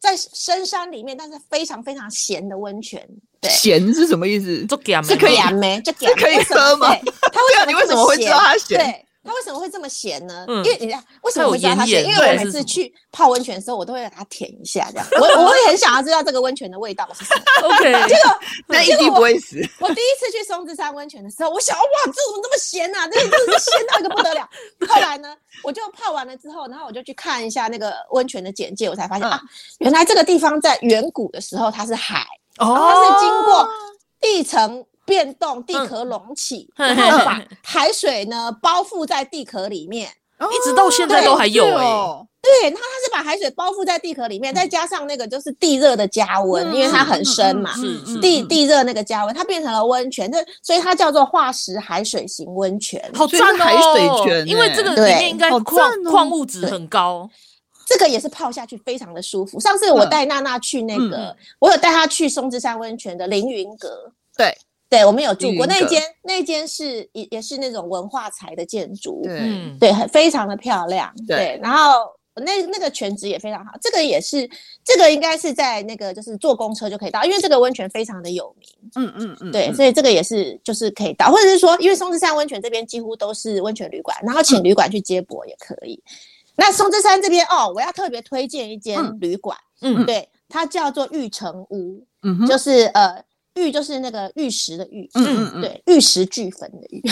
[0.00, 3.06] 在深山里面，但是非常非常咸的温泉。
[3.42, 4.64] 咸是什么意思？
[4.66, 4.76] 这
[5.16, 5.80] 可以没？
[5.84, 6.88] 这可以喝吗？
[7.30, 7.66] 它为什么？
[7.68, 9.03] 你为什么会知道它咸？
[9.24, 10.44] 它为什么会这么咸呢？
[10.48, 12.04] 嗯因为你看为什么会知道它咸？
[12.04, 15.06] 因为我每次去泡温泉的时候，我都会给它舔一下，这样。
[15.20, 17.68] 我我会很想要知道这个温泉的味道是什么。
[17.68, 19.56] OK， 结果 那一滴不会死。
[19.80, 23.08] 我第一次去松之山温泉的时候，我想哇，这怎么这么咸啊？
[23.08, 24.48] 这真的是咸到一个不得了。
[24.88, 29.40] 后来呢，我就泡完了之后，然后我就去看一下那个温泉的简介，我才发现、嗯啊，
[29.78, 32.26] 原来这个地方在远古的时候它是海，
[32.58, 33.68] 哦它哦，是经过
[34.20, 36.94] 地层变动、地壳隆起，嗯。
[36.96, 40.10] 然后把海水呢包覆在地壳里面。
[40.44, 53.00] 一直到现在都还有哎、哦对，然后它是把海水包覆在地壳里面，再加上那个就是地热的加温，因为它很深嘛，是是地地热那个加温，它变成了温泉，这所以它叫做化石海水型温泉。
[53.14, 56.10] 好所以是赞哦，海水泉因为这个里面应该好矿哦。
[56.10, 57.30] 矿物质很高。
[57.86, 59.58] 这个也是泡下去非常的舒服。
[59.60, 61.36] 上次我带娜娜去那个，嗯。
[61.60, 64.54] 我有带她去松之山温泉的凌云阁，对
[64.96, 72.12] 对，我们有住过那间，那间是也也是那种文化财的建筑，对嗯，对，很非常的漂亮，对对，然后。
[72.36, 74.38] 那那个泉质也非常好，这个也是，
[74.84, 86.02] 这个应该是在那个就是坐公车就可以到，因为这个温泉非常的有名，嗯嗯嗯，对，嗯所以这个也是就是可以到，或者是说，因为松之山温泉这边几乎都是温泉旅馆，然后请旅馆去接驳也可以。
[86.56, 93.22] 那松之山这边哦，我要特别推荐一间旅馆，嗯对，它叫做玉城屋，嗯哼就是呃
[93.54, 97.02] 玉就是那个玉石的玉，嗯嗯嗯对，玉石俱焚的玉，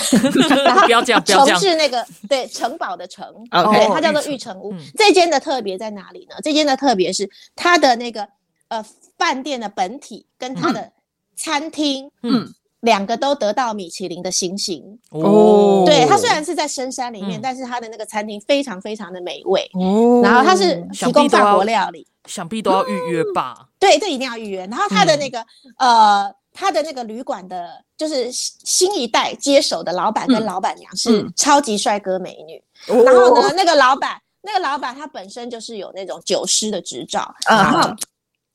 [0.64, 1.60] 然后不要这样，不要这城样。
[1.60, 4.78] 是那个对城堡的城，OK 它叫做玉玉城屋嗯。
[4.96, 6.36] 这间的特别在哪里呢？
[6.42, 8.26] 这间的特别是它的那个
[8.68, 8.84] 呃
[9.16, 10.92] 饭店的本体跟它的
[11.36, 12.52] 餐厅，嗯，
[12.82, 14.80] 两个都得到米其林的星星。
[15.10, 22.06] 哦对，它虽然是在深山里面，嗯但是它的那个餐厅非常非常的美味，哦然后它是提供法国料理。
[22.26, 23.66] 想必都要预约吧？
[23.80, 24.60] 对，这一定要预约。
[24.66, 25.44] 然后它的那个、
[25.76, 32.62] 呃，它的那个旅馆的，就是新新一代接手的老板跟老板娘是超级帅哥美女。
[32.88, 37.90] 哦然后呢，那个老板，那个老板他本身就是有那种酒师的执照，啊然后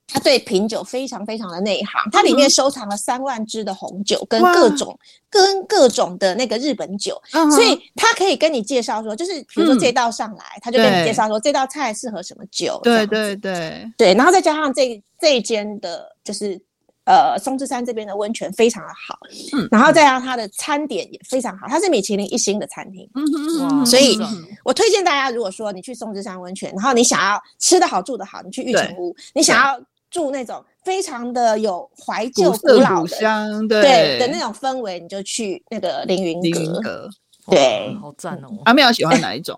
[0.08, 2.10] 他对品酒非常非常的内行。
[2.12, 4.97] 它里面收藏了三万支的红酒，跟各种
[5.30, 12.80] 跟各种的那个日本酒，所以他可以跟你介绍说，就是比如说这道上来，他就跟你介绍说这道菜适合什么酒。
[12.84, 13.28] 对对。
[13.38, 16.60] 对，对，然后再加上这这一间的，就是
[17.05, 19.20] 呃松之山这边的温泉非常的好，
[19.53, 19.68] 嗯。
[19.70, 23.08] 然后再加上它的餐点也非常好，它是米其林一星的餐厅。
[23.14, 24.18] 嗯哼哇，所以
[24.64, 29.80] 我推荐大家，如果说你去松之山温泉，然后你想要吃的好住的好，你去玉泉屋，你想要
[30.18, 37.07] 住那种非常的有怀旧古老的香，对对的那种氛围，你就去那个凌云凌云阁。
[37.49, 38.49] 对好赞哦！
[38.65, 39.55] 阿妙喜欢哪一种？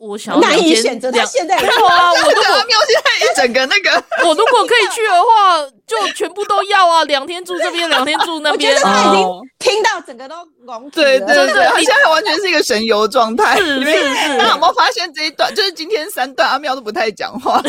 [0.00, 7.04] 我想要难以选择，他两现在没有啊， 我如果阿喵现在一整个那个， 我如果可以去的话，就全部都要啊！
[7.04, 8.90] 两天住这边，两天住那边我觉得。
[8.90, 10.34] 他已经哦听到整个都
[10.66, 11.04] 懵住了。
[11.04, 13.56] 对对对，他现在完全是一个神游状态。
[13.60, 15.54] 是是是大家有没有发现这一段？
[15.54, 17.62] 就是今天三段阿喵都不太讲话。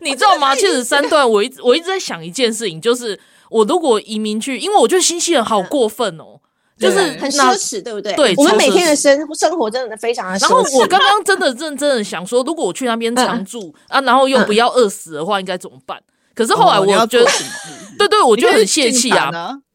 [0.00, 0.54] 你知道吗？
[0.56, 3.18] 其实三段，我一直我一直在想一件事情，就是
[3.50, 6.40] 我如果移民去，因为我觉得新西兰好过分哦，
[6.80, 8.12] 就是很奢侈，对不对？
[8.14, 10.48] 对我们每天的生生活真的非常的奢侈。
[10.48, 16.00] 然后我刚刚真的认真的想说，如果我去那边常住啊，然后又不要饿死的话，应该怎么办？
[16.34, 17.24] 可是后来我觉得
[17.98, 19.30] 对对，我觉得很泄气啊。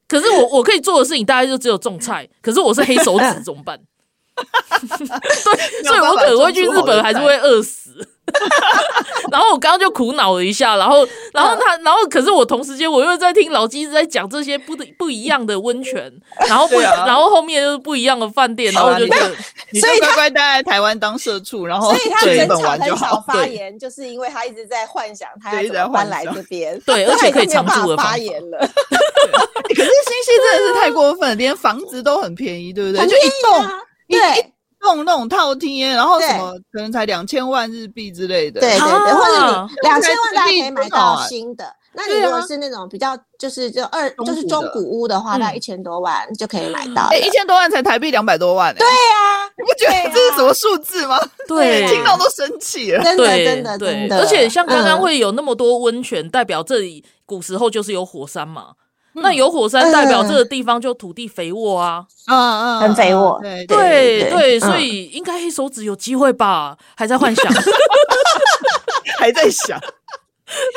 [0.08, 3.80] 可是我我可以做的事情大概就只有种菜，可是我是黑手指 怎么办？
[4.98, 7.92] 对，所以我可能会去日本，还是会饿死。
[9.32, 16.12] 然后我刚刚就苦恼了一下，然后，然后他，然后可是我同时间我又在听老鸡一直在讲这些不不一样的温泉，
[16.48, 19.32] 然后不，啊然后后面又是不一样的饭店，然后我就觉得。
[19.72, 23.08] 你就乖乖待在台湾当社畜，然后所以他对日本很少很玩就好。
[23.08, 28.58] 少发言，就是因为他一直在幻想他要怎么搬来一直在幻想这边， 对而且可以常住的发言了。
[28.58, 33.02] 可是新西真的是太过分了，连房子都很便宜，对不对？
[33.02, 33.70] 很就一栋
[34.08, 38.62] 对一栋那种套厅，然后什么可能才两千万日币之类的。
[38.62, 41.66] 对对对，啊或者你两千万大家可以买到新的。
[41.98, 47.08] 那你如果是那种比较就是就二就是中古屋的话，嗯大概一千多万就可以买到了。
[47.12, 51.18] 哎，一千多万才台币两百多万，对，呀，你不觉得这是什么数字吗？
[51.48, 53.02] 对，听到都生气了。
[53.02, 58.74] 真的对真的对真的，而且像刚刚嗯会有那么多温泉，代表这里古时候就是有火山嘛。
[59.16, 62.06] 嗯那有火山代表这个地方就土地肥沃啊。
[62.28, 66.78] 嗯嗯，很肥沃对对对对，嗯所以应该黑手指有机会吧？
[66.96, 67.52] 还在幻想。
[69.20, 69.80] 还在想。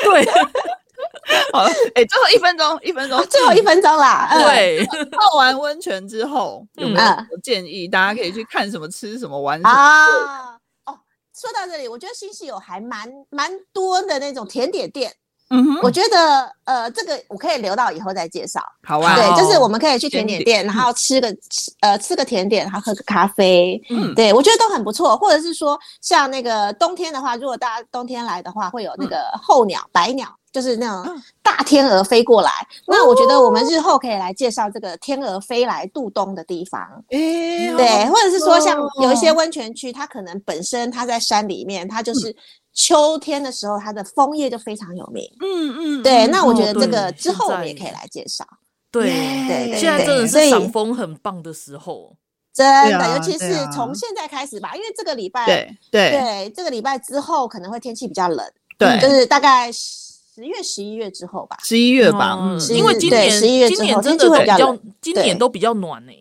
[0.03, 0.25] 对
[1.53, 1.63] 好，
[1.93, 4.27] 哎，最后一分钟，一分钟，最后一分钟啦。
[4.31, 7.87] 嗯，对，泡完温泉之后，有没有嗯建议？
[7.87, 9.69] 大家可以去看什么、吃什么、玩什么？
[9.69, 10.97] 啊，哦，
[11.35, 15.13] 说到这里，我觉得新西有还蛮蛮多的那种甜点店。
[15.49, 18.61] 嗯哼，我觉得呃，这个我可以留到以后再介绍。
[18.83, 23.81] 好啊，对，就是我们可以去甜点店，然后吃个吃呃吃个甜点，然后喝个咖啡。
[23.89, 25.17] 嗯，对我觉得都很不错。
[25.17, 32.51] 或者是说，像那个冬天的话，如果大家冬天来的话，会有那个候鸟、嗯、白鸟，就是那种大天鹅飞过来。
[32.69, 36.81] 嗯、那我觉得我们日后可以来介绍这个天鹅飞来度冬的地方。
[37.09, 42.35] 诶，对，或者是说像有一些温泉区，它可能本身它在山里面，它就是。
[42.73, 45.23] 秋天的时候，它的枫叶就非常有名。
[45.41, 48.45] 嗯嗯，对，那我觉得这个之后我们也可以来介绍。
[48.91, 49.05] 对
[49.47, 52.15] 对对，现在真的是赏枫很棒的时候，
[52.53, 52.65] 真
[52.97, 66.11] 的，尤其是从现在开始吧，因为这个礼拜，对对，这个礼拜之后可能会天气比较冷，对，就是大概十月、十一月之后吧，十一月吧，嗯，因为今年十一月之后天气会比较，今年都比较暖呢。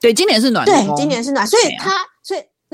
[0.00, 1.92] 对，今年是暖，对，今年是暖，所以它。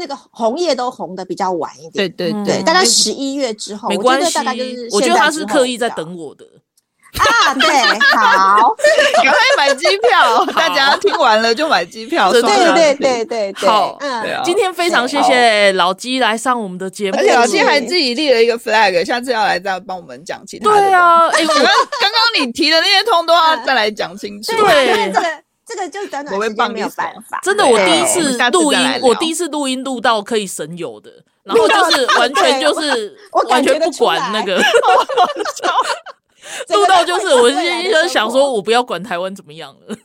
[0.00, 4.32] 那个红叶都红的比较晚一点，对对对，大概十一月之后，没关系。
[4.34, 6.44] 大概就是，我觉得他是刻意在等我的
[7.20, 7.52] 啊。
[7.54, 7.68] 对，
[8.16, 8.74] 好，
[9.22, 12.32] 赶快买机票，大家听完了就买机票。
[12.32, 20.70] 对对对对，好，嗯，今天非常谢谢老鸡来上我们的节目，而且老鸡还自己立了一个 flag，下次要来再帮我们讲其他。
[20.70, 24.52] 对啊，哎，刚刚刚你提的那些通都要再来讲清楚。
[24.56, 25.12] 对。
[25.70, 31.12] 这个就短短时间没有办法，真的，我第一次录音，我第一次录音录到可以省油的，
[31.44, 33.16] 然后就是完全就是
[33.48, 34.56] 完全不管那个，
[36.70, 39.96] 录到就是我心心想说，我不要管台湾怎么样了。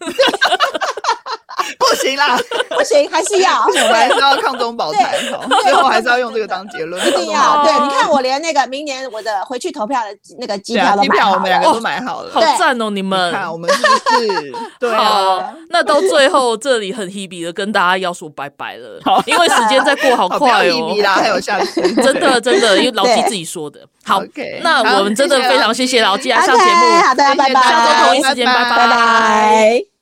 [1.79, 2.37] 不行啦，
[2.69, 5.17] 不行，还是要， 我们还是要抗中保台，
[5.63, 7.01] 最后还是要用这个当结论。
[7.07, 10.07] 一定要，对，你看我连那个明年我的回去投票的
[10.39, 12.89] 那个机票都买好了，我们两个都买好了，好赞哦！
[12.89, 13.31] 你们。
[13.31, 13.87] 看我们是不
[14.21, 14.53] 是？
[14.79, 20.95] 对啊，那到最后这里很 Hebe 的跟大家要说拜拜了，因为时间在过好快哦。
[21.15, 23.79] 还有下次，真的真的，因为老鸡自己说的。
[24.03, 24.21] 好，
[24.61, 29.94] 那我们真的非常谢谢老鸡来上节目，好的，拜拜，下周同一时间，拜拜。